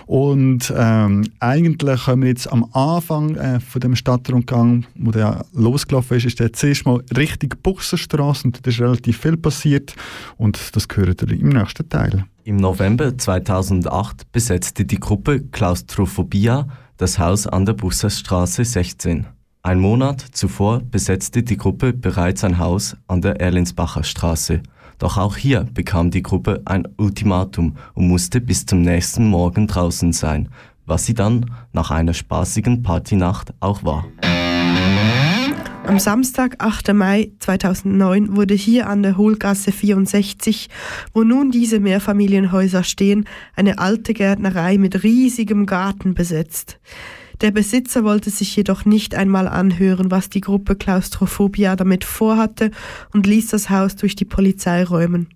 Und 0.07 0.73
ähm, 0.77 1.25
eigentlich 1.41 2.05
können 2.05 2.23
wir 2.23 2.29
jetzt 2.29 2.53
am 2.53 2.65
Anfang 2.73 3.37
äh, 3.37 3.61
von 3.61 3.81
dem 3.81 3.97
Stadtrundgang, 3.97 4.87
wo 4.95 5.11
der 5.11 5.45
losgelaufen 5.53 6.19
ist, 6.19 6.27
ist 6.27 6.41
der 6.41 6.53
zuerst 6.53 6.85
mal 6.85 7.03
Richtung 7.17 7.51
Buchsenstraße 7.63 8.49
und 8.49 8.65
da 8.65 8.71
ist 8.71 8.81
relativ 8.81 9.19
viel 9.19 9.37
passiert 9.37 9.95
und 10.37 10.77
das 10.77 10.87
gehört 10.89 11.23
im 11.23 11.49
nächsten 11.49 11.89
Teil. 11.89 12.25
Im 12.47 12.59
November 12.59 13.19
2008 13.19 14.31
besetzte 14.31 14.85
die 14.85 15.01
Gruppe 15.01 15.41
Klaustrophobia 15.51 16.69
das 16.97 17.19
Haus 17.19 17.49
an 17.49 17.67
der 17.67 17.73
Busserstraße 17.73 18.65
16. 18.65 19.27
Ein 19.65 19.81
Monat 19.81 20.21
zuvor 20.21 20.79
besetzte 20.79 21.43
die 21.43 21.57
Gruppe 21.57 21.93
bereits 21.93 22.45
ein 22.45 22.59
Haus 22.61 22.97
an 23.09 23.21
der 23.21 23.41
Erlinsbacher 23.41 24.05
Straße. 24.05 24.63
Doch 25.01 25.17
auch 25.19 25.37
hier 25.37 25.67
bekam 25.75 26.13
die 26.13 26.23
Gruppe 26.23 26.63
ein 26.67 26.87
Ultimatum 26.99 27.79
und 27.95 28.07
musste 28.07 28.41
bis 28.41 28.65
zum 28.65 28.83
nächsten 28.83 29.27
Morgen 29.27 29.67
draußen 29.67 30.13
sein, 30.13 30.49
was 30.85 31.05
sie 31.05 31.15
dann 31.15 31.51
nach 31.73 31.91
einer 31.91 32.15
spaßigen 32.15 32.85
Partynacht 32.85 33.55
auch 33.59 33.83
war. 33.83 34.05
Am 35.87 36.01
Samstag, 36.01 36.57
8. 36.59 36.95
Mai 36.95 37.31
2009, 37.39 38.35
wurde 38.35 38.55
hier 38.55 38.89
an 38.89 39.05
der 39.05 39.17
Hohlgasse 39.17 39.71
64, 39.71 40.69
wo 41.15 41.23
nun 41.23 41.53
diese 41.53 41.79
Mehrfamilienhäuser 41.79 42.83
stehen, 42.83 43.29
eine 43.55 43.79
alte 43.79 44.13
Gärtnerei 44.13 44.79
mit 44.79 45.05
riesigem 45.05 45.65
Garten 45.65 46.15
besetzt. 46.15 46.81
Der 47.43 47.51
Besitzer 47.51 48.03
wollte 48.03 48.31
sich 48.31 48.57
jedoch 48.57 48.87
nicht 48.87 49.15
einmal 49.15 49.47
anhören, 49.47 50.11
was 50.11 50.31
die 50.31 50.41
Gruppe 50.41 50.75
Klaustrophobia 50.75 51.77
damit 51.77 52.05
vorhatte 52.05 52.71
und 53.13 53.27
ließ 53.27 53.49
das 53.49 53.69
Haus 53.69 53.95
durch 53.97 54.17
die 54.17 54.25
Polizei 54.25 54.85
räumen. 54.85 55.29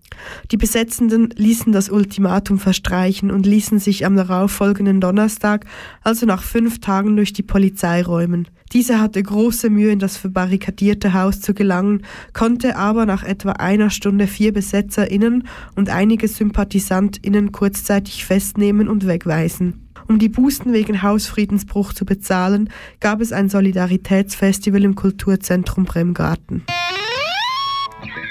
Die 0.51 0.57
Besetzenden 0.57 1.29
ließen 1.37 1.73
das 1.73 1.91
Ultimatum 1.91 2.59
verstreichen 2.59 3.31
und 3.31 3.45
ließen 3.45 3.79
sich 3.79 4.07
am 4.07 4.17
darauffolgenden 4.17 5.01
Donnerstag, 5.01 5.67
also 6.03 6.25
nach 6.25 6.43
fünf 6.43 6.81
Tagen, 6.81 7.17
durch 7.17 7.33
die 7.35 7.43
Polizei 7.43 8.03
räumen. 8.03 8.49
Diese 8.73 9.01
hatte 9.01 9.23
große 9.23 9.69
Mühe, 9.69 9.91
in 9.91 9.99
das 9.99 10.17
verbarrikadierte 10.17 11.13
Haus 11.13 11.41
zu 11.41 11.55
gelangen, 11.55 12.03
konnte 12.33 12.77
aber 12.77 13.05
nach 13.05 13.25
etwa 13.25 13.53
einer 13.53 13.91
Stunde 13.91 14.27
vier 14.27 14.53
BesetzerInnen 14.53 15.47
und 15.75 15.91
einige 15.91 16.29
SympathisantInnen 16.29 17.53
kurzzeitig 17.53 18.25
festnehmen 18.25 18.89
und 18.89 19.07
wegweisen. 19.07 19.90
Um 20.11 20.19
die 20.19 20.29
Bußen 20.29 20.73
wegen 20.73 21.03
Hausfriedensbruch 21.05 21.93
zu 21.93 22.05
bezahlen, 22.05 22.71
gab 22.99 23.21
es 23.21 23.31
ein 23.31 23.49
Solidaritätsfestival 23.49 24.83
im 24.83 24.97
Kulturzentrum 24.97 25.85
Bremgarten. 25.85 26.65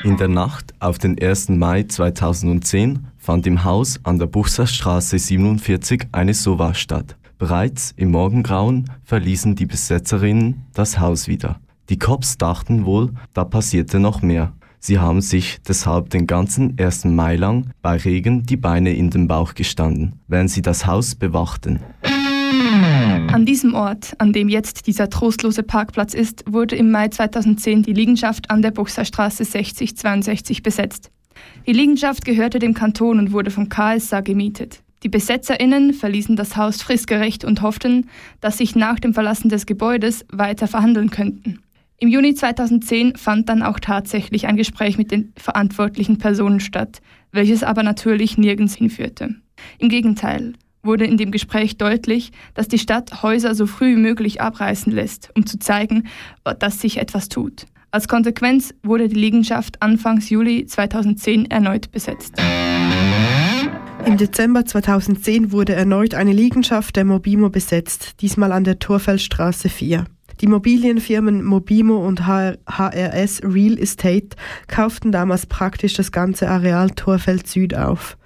In 0.03 0.17
der 0.17 0.27
Nacht 0.27 0.73
auf 0.81 0.97
den 0.97 1.17
1. 1.17 1.47
Mai 1.47 1.83
2010 1.83 3.07
fand 3.17 3.47
im 3.47 3.63
Haus 3.63 3.97
an 4.03 4.19
der 4.19 4.25
Buchserstraße 4.25 5.17
47 5.17 6.07
eine 6.11 6.33
Sova 6.33 6.73
statt. 6.73 7.15
Bereits 7.37 7.93
im 7.95 8.11
Morgengrauen 8.11 8.91
verließen 9.05 9.55
die 9.55 9.65
Besetzerinnen 9.65 10.65
das 10.73 10.99
Haus 10.99 11.29
wieder. 11.29 11.61
Die 11.87 11.97
Cops 11.97 12.37
dachten 12.37 12.83
wohl, 12.83 13.13
da 13.33 13.45
passierte 13.45 14.01
noch 14.01 14.21
mehr. 14.21 14.51
Sie 14.79 14.97
haben 14.97 15.21
sich 15.21 15.59
deshalb 15.67 16.09
den 16.09 16.25
ganzen 16.25 16.77
1. 16.79 17.05
Mai 17.05 17.35
lang 17.35 17.71
bei 17.81 17.97
Regen 17.97 18.43
die 18.43 18.57
Beine 18.57 18.95
in 18.95 19.09
den 19.09 19.27
Bauch 19.27 19.53
gestanden, 19.53 20.13
während 20.27 20.49
sie 20.49 20.61
das 20.61 20.85
Haus 20.85 21.15
bewachten. 21.15 21.81
An 23.31 23.45
diesem 23.45 23.75
Ort, 23.75 24.13
an 24.17 24.33
dem 24.33 24.49
jetzt 24.49 24.87
dieser 24.87 25.09
trostlose 25.09 25.63
Parkplatz 25.63 26.13
ist, 26.13 26.43
wurde 26.47 26.75
im 26.75 26.91
Mai 26.91 27.09
2010 27.09 27.83
die 27.83 27.93
Liegenschaft 27.93 28.49
an 28.49 28.61
der 28.61 28.71
Buchserstraße 28.71 29.43
6062 29.43 30.63
besetzt. 30.63 31.11
Die 31.67 31.73
Liegenschaft 31.73 32.25
gehörte 32.25 32.59
dem 32.59 32.73
Kanton 32.73 33.19
und 33.19 33.31
wurde 33.31 33.51
vom 33.51 33.69
KSA 33.69 34.21
gemietet. 34.21 34.81
Die 35.03 35.09
BesetzerInnen 35.09 35.93
verließen 35.93 36.35
das 36.35 36.57
Haus 36.57 36.81
fristgerecht 36.81 37.45
und 37.45 37.61
hofften, 37.61 38.09
dass 38.41 38.57
sich 38.57 38.75
nach 38.75 38.99
dem 38.99 39.13
Verlassen 39.13 39.49
des 39.49 39.65
Gebäudes 39.65 40.25
weiter 40.31 40.67
verhandeln 40.67 41.09
könnten. 41.09 41.59
Im 42.01 42.07
Juni 42.07 42.33
2010 42.33 43.17
fand 43.17 43.49
dann 43.49 43.61
auch 43.61 43.77
tatsächlich 43.77 44.47
ein 44.47 44.55
Gespräch 44.55 44.97
mit 44.97 45.11
den 45.11 45.33
verantwortlichen 45.35 46.17
Personen 46.17 46.61
statt, 46.61 47.01
welches 47.33 47.61
aber 47.61 47.83
natürlich 47.83 48.37
nirgends 48.37 48.73
hinführte. 48.73 49.35
Im 49.79 49.89
Gegenteil 49.89 50.53
wurde 50.81 51.05
in 51.05 51.17
dem 51.17 51.31
Gespräch 51.31 51.77
deutlich, 51.77 52.31
dass 52.53 52.69
die 52.69 52.79
Stadt 52.79 53.21
Häuser 53.21 53.53
so 53.53 53.67
früh 53.67 53.97
wie 53.97 53.99
möglich 53.99 54.39
abreißen 54.39 54.93
lässt, 54.93 55.29
um 55.35 55.45
zu 55.45 55.59
zeigen, 55.59 56.05
dass 56.59 56.79
sich 56.79 56.99
etwas 56.99 57.27
tut. 57.27 57.65
Als 57.91 58.07
Konsequenz 58.07 58.73
wurde 58.81 59.09
die 59.09 59.19
Liegenschaft 59.19 59.81
Anfangs 59.81 60.29
Juli 60.29 60.65
2010 60.65 61.51
erneut 61.51 61.91
besetzt. 61.91 62.35
Im 64.05 64.15
Dezember 64.15 64.63
2010 64.63 65.51
wurde 65.51 65.73
erneut 65.73 66.13
eine 66.13 66.31
Liegenschaft 66.31 66.95
der 66.95 67.03
Mobimo 67.03 67.49
besetzt, 67.49 68.21
diesmal 68.21 68.53
an 68.53 68.63
der 68.63 68.79
Torfeldstraße 68.79 69.67
4. 69.67 70.05
Die 70.39 70.45
Immobilienfirmen 70.45 71.43
Mobimo 71.43 71.97
und 71.97 72.25
HRS 72.25 73.41
Real 73.43 73.77
Estate 73.77 74.29
kauften 74.67 75.11
damals 75.11 75.45
praktisch 75.45 75.95
das 75.95 76.13
ganze 76.13 76.49
Areal 76.49 76.91
Torfeld 76.91 77.45
Süd 77.47 77.75
auf. 77.75 78.17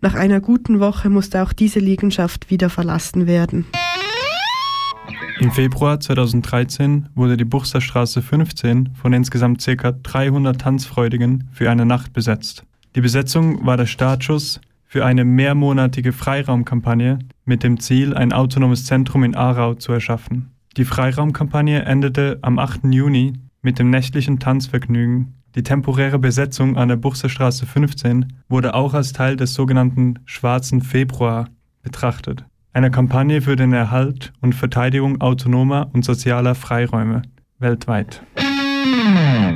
Nach 0.00 0.14
einer 0.14 0.40
guten 0.40 0.80
Woche 0.80 1.10
musste 1.10 1.42
auch 1.42 1.52
diese 1.52 1.78
Liegenschaft 1.78 2.50
wieder 2.50 2.70
verlassen 2.70 3.26
werden. 3.26 3.66
Im 5.40 5.52
Februar 5.52 6.00
2013 6.00 7.10
wurde 7.14 7.36
die 7.36 7.44
Buchserstraße 7.44 8.22
15 8.22 8.90
von 8.94 9.12
insgesamt 9.12 9.64
ca. 9.64 9.92
300 9.92 10.60
Tanzfreudigen 10.60 11.48
für 11.52 11.70
eine 11.70 11.86
Nacht 11.86 12.12
besetzt. 12.12 12.64
Die 12.96 13.00
Besetzung 13.00 13.64
war 13.64 13.76
der 13.76 13.86
Startschuss 13.86 14.60
für 14.86 15.04
eine 15.04 15.24
mehrmonatige 15.24 16.12
Freiraumkampagne 16.12 17.18
mit 17.44 17.62
dem 17.62 17.78
Ziel, 17.78 18.14
ein 18.14 18.32
autonomes 18.32 18.86
Zentrum 18.86 19.22
in 19.22 19.36
Aarau 19.36 19.74
zu 19.74 19.92
erschaffen. 19.92 20.50
Die 20.78 20.84
Freiraumkampagne 20.84 21.84
endete 21.86 22.38
am 22.40 22.60
8. 22.60 22.84
Juni 22.92 23.32
mit 23.62 23.80
dem 23.80 23.90
nächtlichen 23.90 24.38
Tanzvergnügen. 24.38 25.34
Die 25.56 25.64
temporäre 25.64 26.20
Besetzung 26.20 26.76
an 26.76 26.86
der 26.86 26.94
Buchserstraße 26.94 27.66
15 27.66 28.32
wurde 28.48 28.74
auch 28.74 28.94
als 28.94 29.12
Teil 29.12 29.34
des 29.34 29.54
sogenannten 29.54 30.20
Schwarzen 30.24 30.80
Februar 30.80 31.48
betrachtet, 31.82 32.44
einer 32.72 32.90
Kampagne 32.90 33.42
für 33.42 33.56
den 33.56 33.72
Erhalt 33.72 34.32
und 34.40 34.54
Verteidigung 34.54 35.20
autonomer 35.20 35.90
und 35.94 36.04
sozialer 36.04 36.54
Freiräume 36.54 37.22
weltweit. 37.58 38.22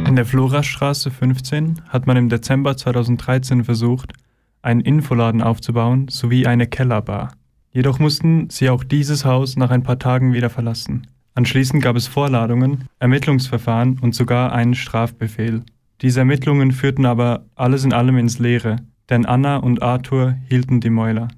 In 0.05 0.17
der 0.17 0.27
Florastraße 0.27 1.13
15 1.13 1.83
hat 1.89 2.09
man 2.09 2.17
im 2.17 2.31
Dezember 2.31 2.77
2013 2.77 3.63
versucht, 3.63 4.13
einen 4.61 4.81
Infoladen 4.81 5.41
aufzubauen 5.41 6.09
sowie 6.09 6.49
eine 6.49 6.67
Kellerbar. 6.67 7.31
Jedoch 7.71 8.01
mussten 8.01 8.51
sie 8.51 8.69
auch 8.69 8.83
dieses 8.83 9.25
Haus 9.25 9.57
nach 9.57 9.71
ein 9.71 9.85
paar 9.85 10.01
Tagen 10.01 10.33
wieder 10.33 10.51
verlassen. 10.51 11.07
Anschließend 11.35 11.83
gab 11.83 11.97
es 11.97 12.07
Vorladungen, 12.07 12.85
Ermittlungsverfahren 12.99 13.99
und 14.01 14.15
sogar 14.15 14.53
einen 14.53 14.75
Strafbefehl. 14.75 15.63
Diese 16.03 16.21
Ermittlungen 16.21 16.73
führten 16.73 17.07
aber 17.07 17.47
alles 17.55 17.85
in 17.85 17.93
allem 17.93 18.19
ins 18.19 18.39
Leere, 18.39 18.77
denn 19.09 19.25
Anna 19.25 19.57
und 19.57 19.83
Arthur 19.83 20.37
hielten 20.49 20.81
die 20.81 20.91
Mäuler. 20.91 21.29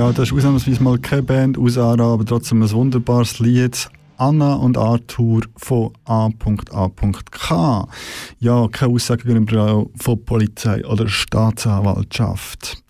Ja, 0.00 0.10
das 0.12 0.30
ist 0.30 0.32
ausnahmsweise 0.34 0.82
mal 0.82 0.98
keine 0.98 1.22
Band 1.22 1.58
aus 1.58 1.76
Ara, 1.76 2.14
aber 2.14 2.24
trotzdem 2.24 2.62
ein 2.62 2.70
wunderbares 2.70 3.38
Lied. 3.38 3.90
Anna 4.16 4.54
und 4.54 4.78
Arthur 4.78 5.42
von 5.58 5.92
A.A.K. 6.06 7.88
Ja, 8.38 8.68
keine 8.68 8.94
Aussage 8.94 9.24
gegenüber 9.24 9.84
von 9.96 10.24
Polizei 10.24 10.86
oder 10.86 11.06
Staatsanwaltschaft. 11.06 12.82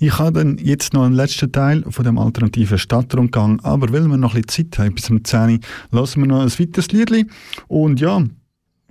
Ich 0.00 0.18
habe 0.18 0.38
dann 0.38 0.56
jetzt 0.56 0.94
noch 0.94 1.02
einen 1.02 1.14
letzten 1.14 1.52
Teil 1.52 1.84
von 1.90 2.06
dem 2.06 2.16
alternativen 2.16 2.78
Stadtrundgang, 2.78 3.60
aber 3.60 3.92
weil 3.92 4.08
wir 4.08 4.16
noch 4.16 4.34
ein 4.34 4.40
bisschen 4.40 4.72
Zeit 4.72 4.78
haben 4.86 4.94
bis 4.94 5.04
zum 5.04 5.22
10 5.22 5.60
lassen 5.90 6.22
wir 6.22 6.26
noch 6.26 6.40
ein 6.40 6.58
weiteres 6.58 6.90
Lied. 6.90 7.30
Und 7.68 8.00
ja, 8.00 8.24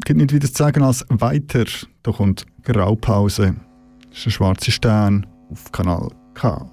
gibt 0.05 0.19
nicht 0.19 0.33
wieder 0.33 0.47
zu 0.47 0.53
sagen 0.53 0.83
als 0.83 1.03
weiter. 1.09 1.65
Da 2.03 2.11
kommt 2.11 2.45
Graupause. 2.61 3.55
Das 4.11 4.19
ist 4.19 4.27
ein 4.27 4.31
schwarzer 4.33 4.71
Stern 4.71 5.25
auf 5.49 5.71
Kanal 5.71 6.09
K. 6.35 6.69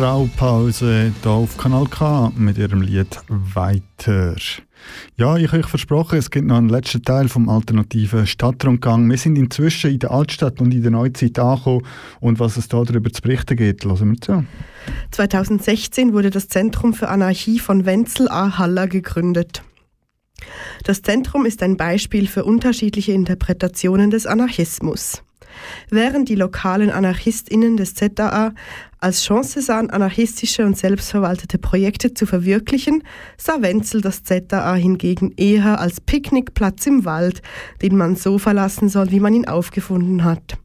Rauchpause 0.00 1.12
hier 1.22 1.30
auf 1.30 1.58
Kanal 1.58 1.84
K 1.84 2.32
mit 2.34 2.56
ihrem 2.56 2.80
Lied 2.80 3.20
Weiter. 3.28 4.34
Ja, 5.18 5.36
ich 5.36 5.48
habe 5.48 5.58
euch 5.58 5.66
versprochen, 5.66 6.18
es 6.18 6.30
gibt 6.30 6.46
noch 6.46 6.56
einen 6.56 6.70
letzten 6.70 7.02
Teil 7.02 7.28
vom 7.28 7.50
alternativen 7.50 8.26
Stadtrundgang. 8.26 9.10
Wir 9.10 9.18
sind 9.18 9.36
inzwischen 9.36 9.90
in 9.90 9.98
der 9.98 10.10
Altstadt 10.10 10.62
und 10.62 10.72
in 10.72 10.80
der 10.80 10.90
Neuzeit 10.90 11.38
angekommen 11.38 11.82
und 12.20 12.40
was 12.40 12.56
es 12.56 12.68
da 12.68 12.82
darüber 12.82 13.12
zu 13.12 13.20
berichten 13.20 13.56
geht, 13.56 13.84
hören 13.84 14.12
wir 14.12 14.20
zu. 14.22 14.44
2016 15.10 16.14
wurde 16.14 16.30
das 16.30 16.48
Zentrum 16.48 16.94
für 16.94 17.08
Anarchie 17.08 17.58
von 17.58 17.84
Wenzel 17.84 18.30
A. 18.30 18.56
Haller 18.56 18.88
gegründet. 18.88 19.62
Das 20.84 21.02
Zentrum 21.02 21.44
ist 21.44 21.62
ein 21.62 21.76
Beispiel 21.76 22.26
für 22.26 22.44
unterschiedliche 22.44 23.12
Interpretationen 23.12 24.10
des 24.10 24.26
Anarchismus. 24.26 25.22
Während 25.90 26.28
die 26.28 26.34
lokalen 26.34 26.90
AnarchistInnen 26.90 27.76
des 27.76 27.94
ZAA 27.94 28.52
als 28.98 29.24
Chance 29.24 29.62
sahen, 29.62 29.90
anarchistische 29.90 30.64
und 30.66 30.76
selbstverwaltete 30.76 31.58
Projekte 31.58 32.12
zu 32.14 32.26
verwirklichen, 32.26 33.02
sah 33.38 33.62
Wenzel 33.62 34.00
das 34.00 34.22
ZAA 34.22 34.74
hingegen 34.74 35.32
eher 35.36 35.80
als 35.80 36.00
Picknickplatz 36.00 36.86
im 36.86 37.04
Wald, 37.04 37.42
den 37.82 37.96
man 37.96 38.16
so 38.16 38.38
verlassen 38.38 38.88
soll, 38.88 39.10
wie 39.10 39.20
man 39.20 39.34
ihn 39.34 39.48
aufgefunden 39.48 40.24
hat. 40.24 40.58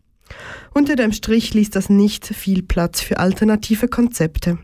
Unter 0.74 0.96
dem 0.96 1.14
Strich 1.14 1.54
ließ 1.54 1.70
das 1.70 1.90
nicht 1.90 2.26
viel 2.26 2.64
Platz 2.64 3.02
für 3.02 3.18
alternative 3.18 3.88
Konzepte. 3.88 4.58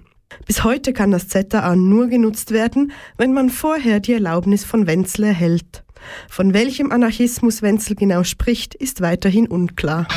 Bis 0.45 0.63
heute 0.63 0.93
kann 0.93 1.11
das 1.11 1.27
ZAA 1.27 1.75
nur 1.75 2.07
genutzt 2.07 2.51
werden, 2.51 2.91
wenn 3.17 3.33
man 3.33 3.49
vorher 3.49 3.99
die 3.99 4.13
Erlaubnis 4.13 4.63
von 4.63 4.87
Wenzel 4.87 5.25
erhält. 5.25 5.83
Von 6.29 6.53
welchem 6.53 6.91
Anarchismus 6.91 7.61
Wenzel 7.61 7.95
genau 7.95 8.23
spricht, 8.23 8.75
ist 8.75 9.01
weiterhin 9.01 9.47
unklar. 9.47 10.07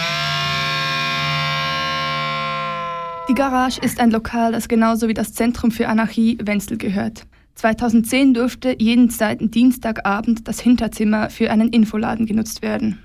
Die 3.28 3.34
Garage 3.34 3.80
ist 3.80 4.00
ein 4.00 4.10
Lokal, 4.10 4.52
das 4.52 4.68
genauso 4.68 5.08
wie 5.08 5.14
das 5.14 5.32
Zentrum 5.32 5.70
für 5.70 5.88
Anarchie 5.88 6.38
Wenzel 6.42 6.76
gehört. 6.76 7.26
2010 7.54 8.34
durfte 8.34 8.76
jeden 8.78 9.08
zweiten 9.08 9.50
Dienstagabend 9.50 10.46
das 10.46 10.60
Hinterzimmer 10.60 11.30
für 11.30 11.50
einen 11.50 11.70
Infoladen 11.70 12.26
genutzt 12.26 12.60
werden. 12.60 12.98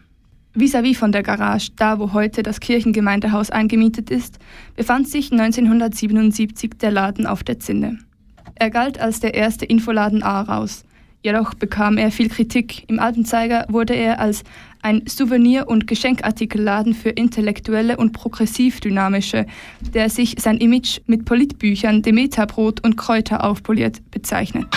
Vis-à-vis 0.56 0.98
von 0.98 1.12
der 1.12 1.24
Garage, 1.24 1.72
da 1.78 2.00
wo 2.00 2.12
heute 2.14 2.44
das 2.44 2.60
Kirchengemeindehaus 2.60 3.50
eingemietet 3.52 4.10
ist, 4.10 4.40
befand 4.76 5.08
sich 5.08 5.32
1977 5.32 6.72
der 6.82 6.92
Laden 6.92 7.28
auf 7.28 7.44
der 7.44 7.60
Zinne. 7.60 8.00
Er 8.56 8.72
galt 8.72 9.00
als 9.00 9.20
der 9.20 9.36
erste 9.36 9.66
Infoladen 9.66 10.24
Aarhaus. 10.24 10.84
Jedoch 11.22 11.53
bekam 11.53 11.97
er 11.97 12.11
viel 12.11 12.30
Kritik. 12.30 12.86
Im 12.88 12.99
Alpenzeiger 12.99 13.65
wurde 13.67 13.93
er 13.93 14.20
als 14.20 14.43
ein 14.82 15.03
Souvenir- 15.05 15.67
und 15.67 15.86
Geschenkartikelladen 15.86 16.93
für 16.93 17.09
Intellektuelle 17.09 17.97
und 17.97 18.13
Progressiv-Dynamische, 18.13 19.45
der 19.93 20.09
sich 20.09 20.36
sein 20.39 20.57
Image 20.57 21.01
mit 21.07 21.26
Politbüchern, 21.26 22.01
Demeterbrot 22.01 22.82
und 22.86 22.95
Kräuter 22.95 23.43
aufpoliert, 23.43 24.01
bezeichnet. 24.11 24.67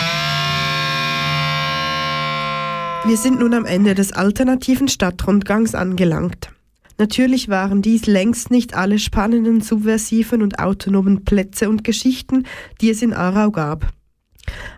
Wir 3.05 3.17
sind 3.17 3.39
nun 3.39 3.53
am 3.53 3.65
Ende 3.65 3.95
des 3.95 4.11
alternativen 4.11 4.89
Stadtrundgangs 4.89 5.75
angelangt. 5.75 6.49
Natürlich 6.97 7.47
waren 7.47 7.81
dies 7.81 8.05
längst 8.05 8.51
nicht 8.51 8.75
alle 8.75 8.99
spannenden, 8.99 9.61
subversiven 9.61 10.41
und 10.41 10.59
autonomen 10.59 11.23
Plätze 11.23 11.69
und 11.69 11.85
Geschichten, 11.85 12.45
die 12.81 12.89
es 12.89 13.01
in 13.01 13.13
Aarau 13.13 13.51
gab. 13.51 13.93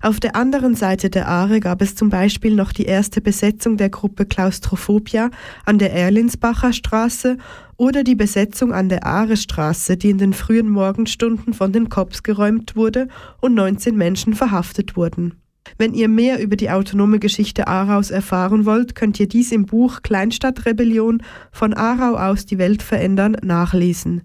Auf 0.01 0.19
der 0.19 0.35
anderen 0.35 0.75
Seite 0.75 1.09
der 1.09 1.27
Aare 1.27 1.59
gab 1.59 1.81
es 1.81 1.95
zum 1.95 2.09
Beispiel 2.09 2.53
noch 2.53 2.71
die 2.71 2.85
erste 2.85 3.21
Besetzung 3.21 3.77
der 3.77 3.89
Gruppe 3.89 4.25
Klaustrophobia 4.25 5.31
an 5.65 5.79
der 5.79 5.93
Erlinsbacher 5.93 6.73
Straße 6.73 7.37
oder 7.77 8.03
die 8.03 8.15
Besetzung 8.15 8.73
an 8.73 8.89
der 8.89 9.05
Aare-Straße, 9.05 9.97
die 9.97 10.11
in 10.11 10.17
den 10.17 10.33
frühen 10.33 10.69
Morgenstunden 10.69 11.53
von 11.53 11.73
den 11.73 11.89
Cops 11.89 12.23
geräumt 12.23 12.75
wurde 12.75 13.07
und 13.41 13.55
19 13.55 13.95
Menschen 13.95 14.33
verhaftet 14.33 14.95
wurden. 14.95 15.33
Wenn 15.77 15.93
ihr 15.93 16.07
mehr 16.07 16.41
über 16.41 16.55
die 16.55 16.69
autonome 16.69 17.19
Geschichte 17.19 17.67
Aaraus 17.67 18.11
erfahren 18.11 18.65
wollt, 18.65 18.95
könnt 18.95 19.19
ihr 19.19 19.27
dies 19.27 19.51
im 19.51 19.65
Buch 19.65 20.01
Kleinstadtrebellion 20.03 21.21
von 21.51 21.73
Aarau 21.73 22.17
aus 22.17 22.45
die 22.45 22.57
Welt 22.57 22.81
verändern 22.81 23.37
nachlesen. 23.41 24.21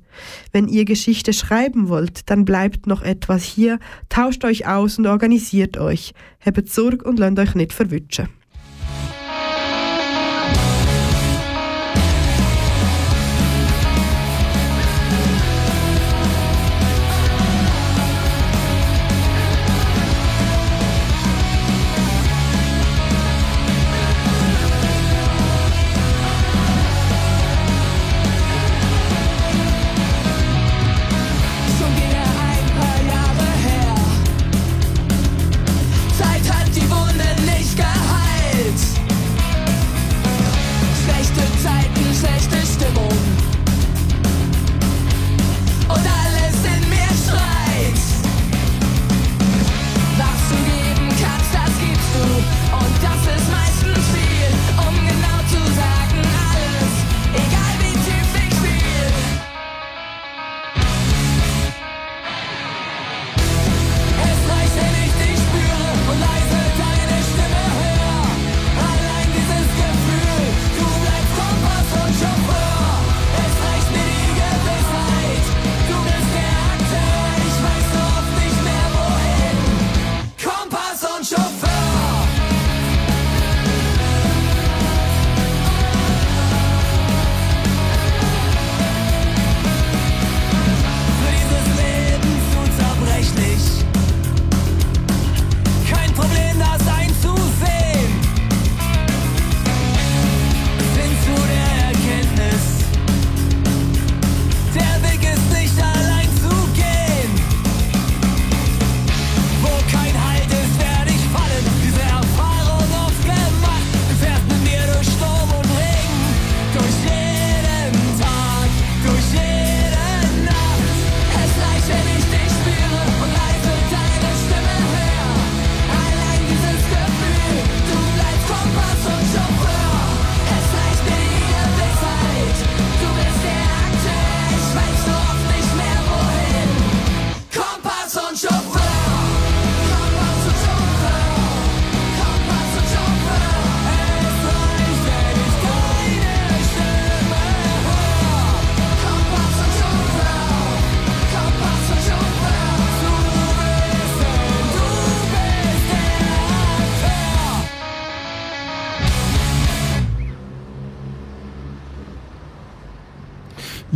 Wenn 0.52 0.68
ihr 0.68 0.84
Geschichte 0.84 1.32
schreiben 1.32 1.88
wollt, 1.88 2.30
dann 2.30 2.44
bleibt 2.44 2.86
noch 2.86 3.02
etwas 3.02 3.44
hier, 3.44 3.78
tauscht 4.08 4.44
euch 4.44 4.66
aus 4.66 4.98
und 4.98 5.06
organisiert 5.06 5.78
euch. 5.78 6.14
Habt 6.44 6.68
Sorge 6.68 7.04
und 7.04 7.18
lasst 7.18 7.38
euch 7.38 7.54
nicht 7.54 7.72
verwutschen. 7.72 8.28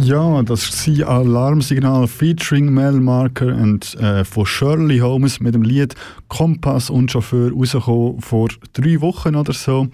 Ja, 0.06 0.42
das 0.42 0.86
war 0.86 1.08
Alarmsignal 1.08 2.06
featuring 2.06 2.66
Mel 2.74 3.00
Marker 3.00 3.46
und 3.46 3.94
äh, 3.94 4.22
von 4.22 4.44
Shirley 4.44 4.98
Holmes 4.98 5.40
mit 5.40 5.54
dem 5.54 5.62
Lied 5.62 5.94
Kompass 6.28 6.90
und 6.90 7.10
Chauffeur 7.10 7.50
rausgekommen 7.52 8.20
vor 8.20 8.48
drei 8.74 9.00
Wochen 9.00 9.34
oder 9.34 9.54
so. 9.54 9.88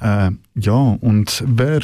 Äh, 0.00 0.32
ja, 0.56 0.98
und 1.00 1.44
wer 1.46 1.80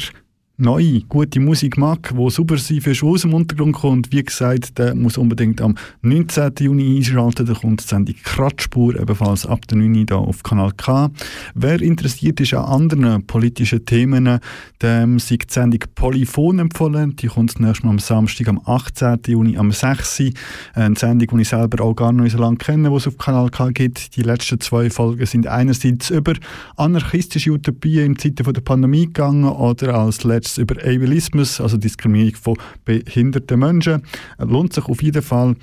neue, 0.59 1.01
gute 1.07 1.39
Musik 1.39 1.77
mag, 1.77 2.13
die 2.13 2.29
super 2.29 2.57
sein 2.57 2.81
für 2.81 2.91
aus 3.05 3.21
dem 3.21 3.33
Untergrund 3.33 3.75
kommt, 3.75 4.11
wie 4.11 4.23
gesagt, 4.23 4.77
der 4.77 4.93
muss 4.93 5.17
unbedingt 5.17 5.61
am 5.61 5.75
19. 6.01 6.51
Juni 6.59 6.97
einschalten. 6.97 7.45
Da 7.45 7.53
kommt 7.53 7.81
die 7.81 7.87
Sendung 7.87 8.15
Kratzspur, 8.23 8.99
ebenfalls 8.99 9.45
ab 9.45 9.65
der 9.67 9.77
9. 9.77 9.93
hier 9.93 10.17
auf 10.17 10.43
Kanal 10.43 10.73
K. 10.75 11.09
Wer 11.55 11.81
interessiert 11.81 12.41
ist 12.41 12.53
an 12.53 12.65
anderen 12.65 13.25
politischen 13.25 13.85
Themen, 13.85 14.39
dem 14.81 15.19
sei 15.19 15.37
die 15.37 15.45
Sendung 15.47 15.79
Polyphon 15.95 16.59
empfohlen. 16.59 17.15
Die 17.15 17.27
kommt 17.27 17.57
nächstes 17.59 17.85
Mal 17.85 17.91
am 17.91 17.99
Samstag, 17.99 18.49
am 18.49 18.59
18. 18.65 19.19
Juni, 19.27 19.57
am 19.57 19.71
6. 19.71 20.23
Eine 20.73 20.95
Sendung, 20.97 21.37
die 21.37 21.41
ich 21.43 21.49
selber 21.49 21.85
auch 21.85 21.95
gar 21.95 22.11
nicht 22.11 22.33
so 22.33 22.37
lange 22.37 22.57
kenne, 22.57 22.89
die 22.89 22.95
es 22.95 23.07
auf 23.07 23.17
Kanal 23.17 23.49
K 23.49 23.69
gibt. 23.69 24.17
Die 24.17 24.23
letzten 24.23 24.59
zwei 24.59 24.89
Folgen 24.89 25.25
sind 25.25 25.47
einerseits 25.47 26.09
über 26.09 26.33
anarchistische 26.75 27.51
Utopien 27.51 28.07
in 28.07 28.17
Zeiten 28.17 28.51
der 28.51 28.61
Pandemie 28.61 29.05
gegangen 29.05 29.45
oder 29.45 29.95
als 29.95 30.25
letztes 30.25 30.48
über 30.57 30.75
Ableismus, 30.77 31.61
also 31.61 31.77
Diskriminierung 31.77 32.35
von 32.35 32.57
behinderten 32.85 33.59
Menschen. 33.59 34.03
Lohnt 34.37 34.73
sich 34.73 34.85
auf 34.85 35.03
jeden 35.03 35.21
Fall. 35.21 35.55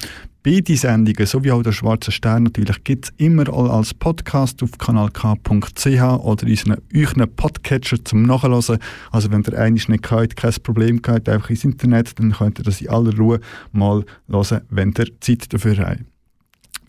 Beide 0.42 0.76
Sendungen, 0.76 1.26
sowie 1.26 1.50
auch 1.50 1.64
der 1.64 1.72
Schwarze 1.72 2.12
Stern 2.12 2.44
natürlich, 2.44 2.84
gibt 2.84 3.06
es 3.06 3.12
immer 3.16 3.52
als 3.52 3.92
Podcast 3.94 4.62
auf 4.62 4.78
kanalk.ch 4.78 5.86
oder 5.86 6.46
in 6.46 6.76
euren 6.94 7.34
Podcatcher 7.34 8.04
zum 8.04 8.22
Nachhören. 8.22 8.78
Also 9.10 9.32
wenn 9.32 9.42
ihr 9.42 9.58
eines 9.58 9.88
nicht 9.88 10.04
könnt, 10.04 10.36
kein 10.36 10.54
Problem 10.62 11.00
habt, 11.04 11.28
einfach 11.28 11.50
ins 11.50 11.64
Internet, 11.64 12.16
dann 12.20 12.30
könnt 12.30 12.60
ihr 12.60 12.64
das 12.64 12.80
in 12.80 12.90
aller 12.90 13.16
Ruhe 13.16 13.40
mal 13.72 14.04
hören, 14.28 14.60
wenn 14.70 14.94
ihr 14.96 15.20
Zeit 15.20 15.52
dafür 15.52 15.78
habt. 15.78 16.15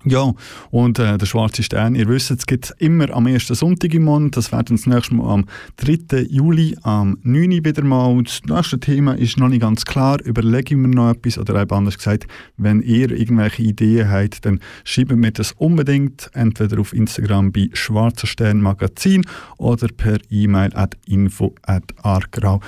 Ja, 0.10 0.34
und 0.72 1.00
äh, 1.00 1.18
der 1.18 1.26
Schwarze 1.26 1.64
Stern, 1.64 1.94
ihr 1.94 2.08
wisst, 2.08 2.32
es 2.32 2.46
gibt 2.46 2.74
immer 2.78 3.14
am 3.14 3.28
ersten 3.28 3.56
Sonntag 3.56 3.94
im 3.94 4.06
Monat, 4.06 4.38
das 4.38 4.54
werden 4.54 4.78
das 4.78 4.86
nächste 4.86 5.16
Mal 5.16 5.34
am 5.34 5.46
3. 5.78 6.22
Juli, 6.30 6.78
am 6.84 7.18
9. 7.24 7.66
wieder 7.66 7.84
mal. 7.84 8.24
Das 8.24 8.42
nächste 8.46 8.80
Thema 8.80 9.18
ist 9.18 9.38
noch 9.38 9.50
nicht 9.50 9.60
ganz 9.62 9.84
klar, 9.84 10.22
überlege 10.24 10.76
ich 10.76 10.78
mir 10.80 10.88
noch 10.88 11.12
etwas, 11.12 11.38
oder 11.38 11.62
eben 11.62 11.76
anders 11.76 11.98
gesagt, 11.98 12.26
wenn 12.56 12.82
ihr 12.82 13.12
irgendwelche 13.12 13.64
Ideen 13.64 14.10
habt, 14.10 14.46
dann 14.46 14.62
schreibt 14.86 15.12
mir 15.12 15.32
das 15.32 15.52
unbedingt, 15.58 16.30
entweder 16.34 16.80
auf 16.80 16.94
Instagram 16.94 17.52
bei 17.52 17.70
Schwarzer 17.74 18.28
Stern 18.28 18.62
Magazin 18.62 19.26
oder 19.58 19.90
per 19.90 20.20
E-Mail 20.30 20.72
at 20.74 20.96
info 21.06 21.54
at 21.64 21.84
argrau.ch. 22.02 22.62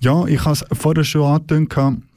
Ja, 0.00 0.26
ich 0.26 0.44
habe 0.44 0.52
es 0.52 0.64
vorher 0.72 1.04
schon 1.04 1.22
angekündigt, 1.22 2.09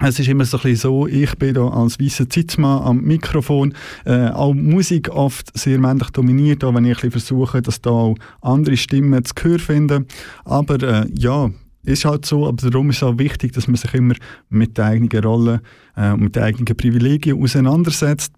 es 0.00 0.18
ist 0.18 0.28
immer 0.28 0.44
so 0.44 0.58
ein 0.58 0.62
bisschen 0.62 0.76
so, 0.76 1.06
ich 1.06 1.34
bin 1.36 1.54
da 1.54 1.68
als 1.68 1.98
weißer 1.98 2.28
Zitzmann 2.28 2.82
am 2.82 3.00
Mikrofon, 3.00 3.74
äh, 4.04 4.28
auch 4.28 4.52
Musik 4.52 5.08
oft 5.08 5.56
sehr 5.58 5.78
männlich 5.78 6.10
dominiert, 6.10 6.64
auch 6.64 6.74
wenn 6.74 6.84
ich 6.84 7.02
ein 7.02 7.10
bisschen 7.10 7.38
versuche, 7.38 7.62
dass 7.62 7.80
da 7.80 7.90
auch 7.90 8.16
andere 8.42 8.76
Stimmen 8.76 9.24
zu 9.24 9.34
hören 9.42 9.58
finden. 9.58 10.06
Aber 10.44 10.82
äh, 10.82 11.06
ja, 11.14 11.50
ist 11.86 12.04
halt 12.04 12.26
so, 12.26 12.46
aber 12.46 12.70
darum 12.70 12.90
ist 12.90 12.96
es 12.96 13.02
auch 13.02 13.18
wichtig, 13.18 13.52
dass 13.52 13.68
man 13.68 13.76
sich 13.76 13.94
immer 13.94 14.14
mit 14.48 14.76
der 14.76 14.86
eigenen 14.86 15.24
Rolle 15.24 15.60
äh, 15.96 16.10
und 16.10 16.20
mit 16.20 16.36
den 16.36 16.42
eigenen 16.42 16.76
Privilegien 16.76 17.40
auseinandersetzt. 17.40 18.32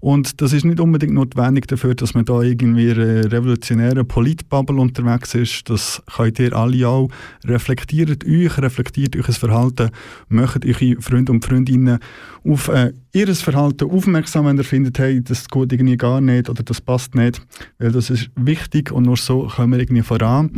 Und 0.00 0.40
das 0.40 0.52
ist 0.52 0.64
nicht 0.64 0.80
unbedingt 0.80 1.14
notwendig 1.14 1.68
dafür, 1.68 1.94
dass 1.94 2.14
man 2.14 2.24
da 2.24 2.40
irgendwie 2.40 2.90
eine 2.90 3.30
revolutionäre 3.30 4.04
Politbubble 4.04 4.80
unterwegs 4.80 5.34
ist. 5.34 5.68
Das 5.68 6.02
könnt 6.16 6.38
ihr 6.38 6.54
alle 6.56 6.88
auch. 6.88 7.10
Reflektiert 7.44 8.24
euch, 8.26 8.58
reflektiert 8.58 9.16
euch 9.16 9.36
Verhalten, 9.36 9.90
macht 10.28 10.64
eure 10.64 11.00
Freunde 11.00 11.32
und 11.32 11.44
Freundinnen 11.44 11.98
auf 12.44 12.68
äh, 12.68 12.92
ihr 13.12 13.34
Verhalten 13.34 13.90
aufmerksam, 13.90 14.46
wenn 14.46 14.56
ihr 14.56 14.64
findet, 14.64 14.98
hey, 14.98 15.22
das 15.22 15.48
geht 15.48 15.72
irgendwie 15.72 15.96
gar 15.96 16.20
nicht 16.20 16.48
oder 16.48 16.62
das 16.62 16.80
passt 16.80 17.14
nicht, 17.14 17.40
weil 17.78 17.92
das 17.92 18.10
ist 18.10 18.30
wichtig 18.34 18.90
und 18.92 19.04
nur 19.04 19.16
so 19.16 19.46
kommen 19.46 19.72
wir 19.72 19.80
irgendwie 19.80 20.02
voran. 20.02 20.50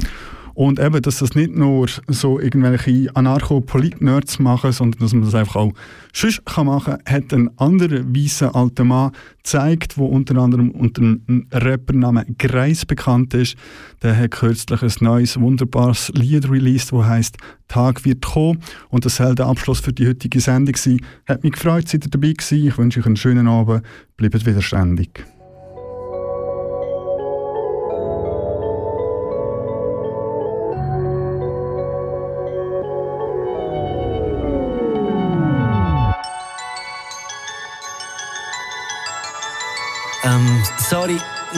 Und 0.56 0.80
eben, 0.80 1.02
dass 1.02 1.18
das 1.18 1.34
nicht 1.34 1.54
nur 1.54 1.86
so 2.08 2.40
irgendwelche 2.40 3.14
Anarcho-Polit-Nerds 3.14 4.38
machen, 4.38 4.72
sondern 4.72 5.02
dass 5.02 5.12
man 5.12 5.24
das 5.24 5.34
einfach 5.34 5.56
auch 5.56 5.74
sonst 6.14 6.40
machen 6.56 6.96
kann, 7.04 7.14
hat 7.14 7.34
ein 7.34 7.50
anderer 7.58 8.02
weißer 8.06 8.56
alter 8.56 8.84
Mann 8.84 9.12
gezeigt, 9.36 9.98
der 9.98 10.04
unter 10.04 10.38
anderem 10.38 10.70
unter 10.70 11.02
einem 11.02 11.46
Rappernamen 11.52 12.36
Greis 12.38 12.86
bekannt 12.86 13.34
ist. 13.34 13.54
Der 14.02 14.16
hat 14.16 14.30
kürzlich 14.30 14.80
ein 14.80 14.92
neues, 15.00 15.38
wunderbares 15.38 16.10
Lied 16.14 16.50
released, 16.50 16.90
das 16.90 17.04
heißt 17.04 17.36
Tag 17.68 18.06
wird 18.06 18.24
kommen. 18.24 18.62
Und 18.88 19.04
das 19.04 19.16
soll 19.16 19.34
der 19.34 19.48
Abschluss 19.48 19.80
für 19.80 19.92
die 19.92 20.08
heutige 20.08 20.40
Sendung 20.40 20.76
sein. 20.76 21.02
Hat 21.28 21.44
mich 21.44 21.52
gefreut, 21.52 21.86
seid 21.86 22.06
ihr 22.06 22.10
dabei 22.10 22.32
gewesen. 22.32 22.66
Ich 22.66 22.78
wünsche 22.78 23.00
euch 23.00 23.06
einen 23.06 23.16
schönen 23.16 23.46
Abend. 23.46 23.82
Bleibt 24.16 24.46
widerständig. 24.46 25.35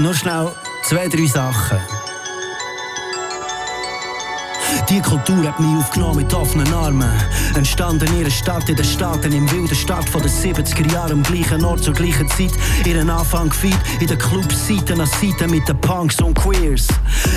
Nur 0.01 0.15
schnell 0.15 0.53
zwei, 0.85 1.09
drei 1.09 1.27
Sachen. 1.27 2.08
Die 4.91 5.03
Kultur 5.03 5.47
hat 5.47 5.61
mich 5.61 5.77
aufgenommen 5.77 6.17
mit 6.17 6.33
offenen 6.33 6.73
Armen. 6.73 7.13
Entstanden 7.55 8.07
in 8.09 8.21
ihrer 8.21 8.31
Stadt, 8.31 8.67
in 8.71 8.77
den 8.77 8.87
Staaten, 8.87 9.31
im 9.33 9.51
wilden 9.51 9.75
Stadt 9.75 10.09
von 10.09 10.23
den 10.23 10.31
70er 10.31 10.91
Jahren, 10.91 11.13
am 11.13 11.23
gleichen 11.23 11.63
Ort 11.63 11.85
zur 11.85 11.93
gleichen 11.93 12.27
Zeit. 12.29 12.53
Ihren 12.87 13.11
Anfang 13.11 13.51
gefeiert, 13.51 13.79
in 14.01 14.07
den 14.07 14.17
Clubs 14.17 14.67
Seite 14.67 14.95
an 14.95 15.05
Seite 15.05 15.47
mit 15.47 15.69
den 15.69 15.79
Punks 15.83 16.19
und 16.23 16.33
Queers. 16.35 16.87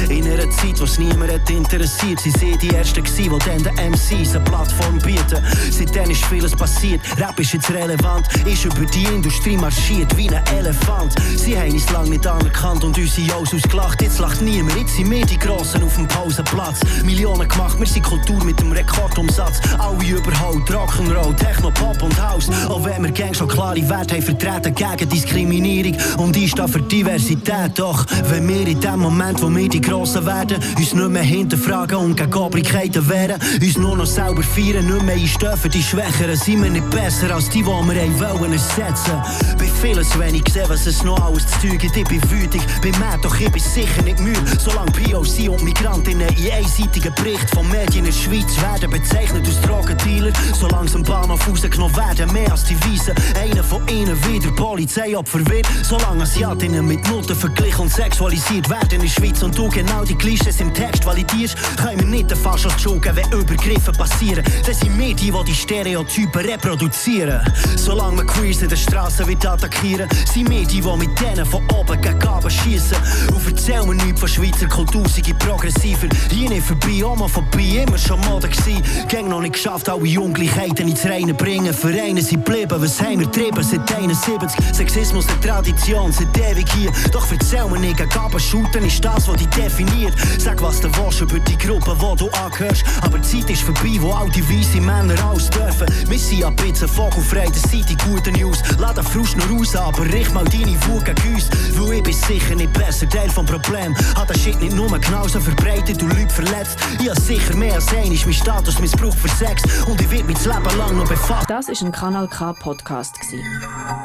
In 0.07 0.25
einer 0.25 0.49
Zeit, 0.49 0.79
wo 0.79 0.85
es 0.85 0.97
niemand 0.97 1.29
hat 1.29 1.49
interessiert, 1.49 2.21
sie 2.21 2.31
sind 2.31 2.61
die 2.61 2.69
Ersten 2.69 3.03
gewesen, 3.03 3.37
die 3.37 3.45
dann 3.45 3.63
den 3.63 3.91
MCs 3.91 4.33
eine 4.33 4.45
Plattform 4.45 4.99
bieten. 4.99 5.43
Seitdem 5.71 6.09
ist 6.09 6.23
vieles 6.25 6.55
passiert, 6.55 7.01
Rap 7.17 7.37
ist 7.37 7.51
jetzt 7.51 7.69
relevant, 7.69 8.27
ist 8.45 8.63
über 8.63 8.85
die 8.85 9.03
Industrie 9.03 9.57
marschiert 9.57 10.15
wie 10.15 10.29
ein 10.29 10.45
Elefant. 10.57 11.15
Sie 11.35 11.59
haben 11.59 11.71
uns 11.71 11.89
lange 11.89 12.11
nicht 12.11 12.25
anerkannt 12.25 12.85
und 12.85 12.97
unsere 12.97 13.27
Jungs 13.27 13.53
ausgelacht, 13.53 14.01
jetzt 14.01 14.19
lacht 14.19 14.41
niemand, 14.41 14.77
jetzt 14.77 14.95
sind 14.95 15.11
wir 15.11 15.25
die 15.25 15.37
Grossen 15.37 15.83
auf 15.83 15.95
dem 15.95 16.07
Pausenplatz. 16.07 16.79
Millionen 17.03 17.40
gemacht, 17.47 17.79
wir 17.79 17.87
sind 17.87 18.03
Kultur 18.03 18.43
mit 18.43 18.59
dem 18.59 18.71
Rekordumsatz. 18.71 19.59
Alle 19.77 20.03
überholt, 20.03 20.69
Rock'n'Roll, 20.69 21.35
Techno, 21.35 21.71
Pop 21.71 22.01
und 22.01 22.21
House. 22.21 22.49
Auch 22.69 22.83
wenn 22.83 23.03
wir 23.03 23.11
gang 23.11 23.35
schon 23.35 23.47
klare 23.47 23.87
Werte 23.89 24.15
haben 24.15 24.21
vertreten 24.23 24.75
gegen 24.75 25.09
Diskriminierung 25.09 25.97
und 26.17 26.35
ich 26.37 26.51
stehe 26.51 26.67
für 26.67 26.81
Diversität. 26.81 27.77
Doch 27.77 28.05
wenn 28.29 28.47
wir 28.47 28.67
in 28.67 28.79
dem 28.79 28.99
Moment, 28.99 29.41
wo 29.41 29.49
wir 29.49 29.69
die 29.69 29.81
Grossen 29.81 30.25
werden, 30.25 30.57
uns 30.77 30.93
nicht 30.93 31.09
mehr 31.09 31.23
hinterfragen 31.23 31.97
und 31.97 32.15
gegen 32.15 32.33
Obrigkeiten 32.33 33.07
wehren, 33.09 33.39
uns 33.61 33.77
nur 33.77 33.97
noch 33.97 34.05
selber 34.05 34.43
feiern, 34.43 34.85
nicht 34.85 35.03
mehr 35.03 35.15
einstehen 35.15 35.57
für 35.57 35.69
die 35.69 35.83
Schwächeren, 35.83 36.35
sind 36.35 36.63
wir 36.63 36.69
nicht 36.69 36.89
besser 36.89 37.33
als 37.33 37.49
die, 37.49 37.63
die 37.63 37.65
wir 37.65 38.19
wollen 38.19 38.53
ersetzen. 38.53 39.13
Bei 39.57 39.65
vielen 39.81 40.03
zu 40.05 40.19
wenig 40.19 40.43
gesehen, 40.43 40.65
was 40.67 40.85
es 40.85 41.03
noch 41.03 41.19
alles 41.25 41.45
zu 41.47 41.67
tun 41.67 41.77
gibt. 41.77 41.95
Ich 41.95 42.05
bin 42.05 42.21
wütig, 42.31 42.61
bin 42.81 42.91
mad, 42.99 43.19
doch 43.21 43.39
ich 43.39 43.51
bin 43.51 43.61
sicher 43.61 44.01
nicht 44.03 44.19
müde. 44.19 44.39
Solange 44.59 44.91
POC 44.91 45.49
und 45.49 45.63
Migrantinnen 45.63 46.27
in 46.37 46.51
einseitigen 46.51 47.13
Bericht 47.31 47.49
von 47.51 47.67
Medien 47.69 47.99
in 47.99 48.05
der 48.05 48.11
Schweiz 48.11 48.61
werden 48.61 48.89
bezeichnet 48.89 49.47
als 49.47 49.61
Drogendealer. 49.61 50.33
Solange 50.59 50.89
sie 50.89 50.95
am 50.95 51.03
Bahnhof 51.03 51.47
rausgenommen 51.47 51.95
werden, 51.95 52.31
mehr 52.33 52.51
als 52.51 52.65
die 52.65 52.75
Weisen. 52.81 53.15
Einer 53.39 53.63
von 53.63 53.87
ihnen 53.87 54.17
wieder 54.25 54.51
Polizeiopfer 54.51 55.39
wird. 55.47 55.65
Solange 55.83 56.23
Asiatinnen 56.23 56.85
mit 56.85 57.07
Noten 57.09 57.35
verglichen 57.35 57.81
und 57.81 57.93
sexualisiert 57.93 58.69
werden 58.69 58.95
in 58.95 59.01
der 59.01 59.07
Schweiz 59.07 59.41
und 59.43 59.57
du 59.57 59.69
genau 59.69 60.03
die 60.03 60.15
Klischees 60.15 60.59
im 60.59 60.73
Text 60.73 61.05
validierst, 61.05 61.55
können 61.77 62.01
wir 62.01 62.07
nicht 62.07 62.31
den 62.31 62.37
Faschos 62.37 62.73
schulden, 62.81 63.15
wenn 63.15 63.31
Übergriffe 63.31 63.93
passieren. 63.93 64.43
Das 64.65 64.79
sind 64.81 64.97
wir 64.97 65.15
die, 65.15 65.31
die 65.31 65.43
die 65.47 65.55
Stereotypen 65.55 66.41
reproduzieren. 66.41 67.41
Solange 67.77 68.17
wir 68.17 68.25
Queers 68.25 68.61
in 68.61 68.69
der 68.69 68.75
Straße 68.75 69.25
wieder 69.25 69.53
attackieren, 69.53 70.09
sind 70.33 70.49
wir 70.49 70.67
die, 70.67 70.81
die 70.81 70.97
mit 70.97 71.19
denen 71.21 71.45
von 71.45 71.63
oben 71.79 72.01
gegen 72.01 72.19
Gaben 72.19 72.51
schießen. 72.51 72.97
Und 73.33 73.47
erzähl 73.47 73.85
mir 73.85 73.95
nichts 73.95 74.19
von 74.19 74.27
Schweizer 74.27 74.67
Kultur, 74.67 75.07
sei 75.07 75.33
progressiver. 75.33 76.07
Hier 76.29 76.49
nicht 76.49 76.65
vorbei, 76.65 77.05
Homophobie, 77.21 77.77
immer 77.77 77.99
schon 77.99 78.19
Mode 78.21 78.49
gsi. 78.49 78.81
Gang 79.07 79.29
noch 79.29 79.41
nicht 79.41 79.53
geschafft, 79.53 79.87
alle 79.87 80.19
Ungleichheiten 80.19 80.87
ins 80.87 81.05
Reine 81.05 81.35
bringen. 81.35 81.71
Vereine 81.71 82.19
sind 82.19 82.43
geblieben, 82.43 82.81
was 82.81 82.99
haben 82.99 83.19
wir 83.19 83.27
getrieben 83.27 83.61
seit 83.63 83.95
71? 83.95 84.49
Sexismus 84.73 85.27
eine 85.27 85.39
Tradition, 85.39 86.11
seit 86.11 86.35
ewig 86.35 86.67
hier. 86.73 86.91
Doch 87.11 87.31
erzähl 87.31 87.65
mir 87.65 87.79
nicht, 87.79 87.97
Gaben 88.09 88.39
shooten 88.39 88.83
ist 88.85 89.05
das, 89.05 89.27
was 89.27 89.35
dich 89.35 89.47
definiert. 89.49 90.15
Sag, 90.39 90.63
was 90.63 90.81
du 90.81 90.89
willst 90.97 91.21
über 91.21 91.37
die 91.37 91.57
Gruppe, 91.59 91.95
wo 91.99 92.15
du 92.15 92.27
angehörst. 92.43 92.83
Aber 93.01 93.19
die 93.19 93.39
Zeit 93.39 93.51
ist 93.51 93.61
vorbei, 93.61 93.97
wo 93.99 94.13
all 94.13 94.29
die 94.29 94.43
weisen 94.49 94.83
Männer 94.83 95.13
alles 95.29 95.47
dürfen. 95.51 95.85
Wir 96.07 96.17
sind 96.17 96.43
ein 96.43 96.55
bisschen 96.55 96.87
vogelfrei, 96.87 97.45
das 97.45 97.69
sind 97.69 97.87
die 97.87 97.97
guten 97.97 98.33
News. 98.33 98.63
Lass 98.79 98.95
den 98.95 99.03
Frust 99.03 99.37
noch 99.37 99.47
raus, 99.51 99.75
aber 99.75 100.05
richt 100.11 100.33
mal 100.33 100.45
deine 100.45 100.75
Wut 100.87 101.05
gegen 101.05 101.35
uns. 101.35 101.49
Weil 101.75 101.97
ich 101.97 102.03
bin 102.03 102.13
sicher 102.13 102.55
nicht 102.55 102.73
besser, 102.73 103.07
Teil 103.07 103.29
vom 103.29 103.45
Problem. 103.45 103.95
Hat 104.15 104.27
das 104.27 104.41
Shit 104.41 104.59
nicht 104.59 104.75
nur 104.75 104.89
genauso 104.97 105.39
verbreitet 105.39 106.01
und 106.01 106.17
Leute 106.17 106.33
verletzt. 106.33 106.79
Hab 107.09 107.19
sicher 107.19 107.55
mehr 107.55 107.73
als 107.73 107.91
ein, 107.95 108.11
ist 108.11 108.25
mein 108.25 108.33
Status 108.33 108.79
Missbrauch 108.79 109.15
für 109.15 109.27
Sex. 109.27 109.63
Und 109.87 109.99
ich 109.99 110.11
werd 110.11 110.25
mein 110.25 110.35
Leben 110.35 110.77
lang 110.77 110.97
noch 110.97 111.09
befassen. 111.09 111.45
Das 111.47 111.67
ist 111.67 111.81
ein 111.81 111.91
Kanal 111.91 112.27
K 112.27 112.53
Podcast. 112.53 113.15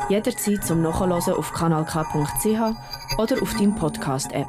Jederzeit 0.09 0.65
zum 0.65 0.81
Nachhören 0.81 1.13
auf 1.13 1.53
kanalk.ch 1.53 3.19
oder 3.19 3.43
auf 3.43 3.55
deinem 3.55 3.75
Podcast 3.75 4.33
App. 4.33 4.49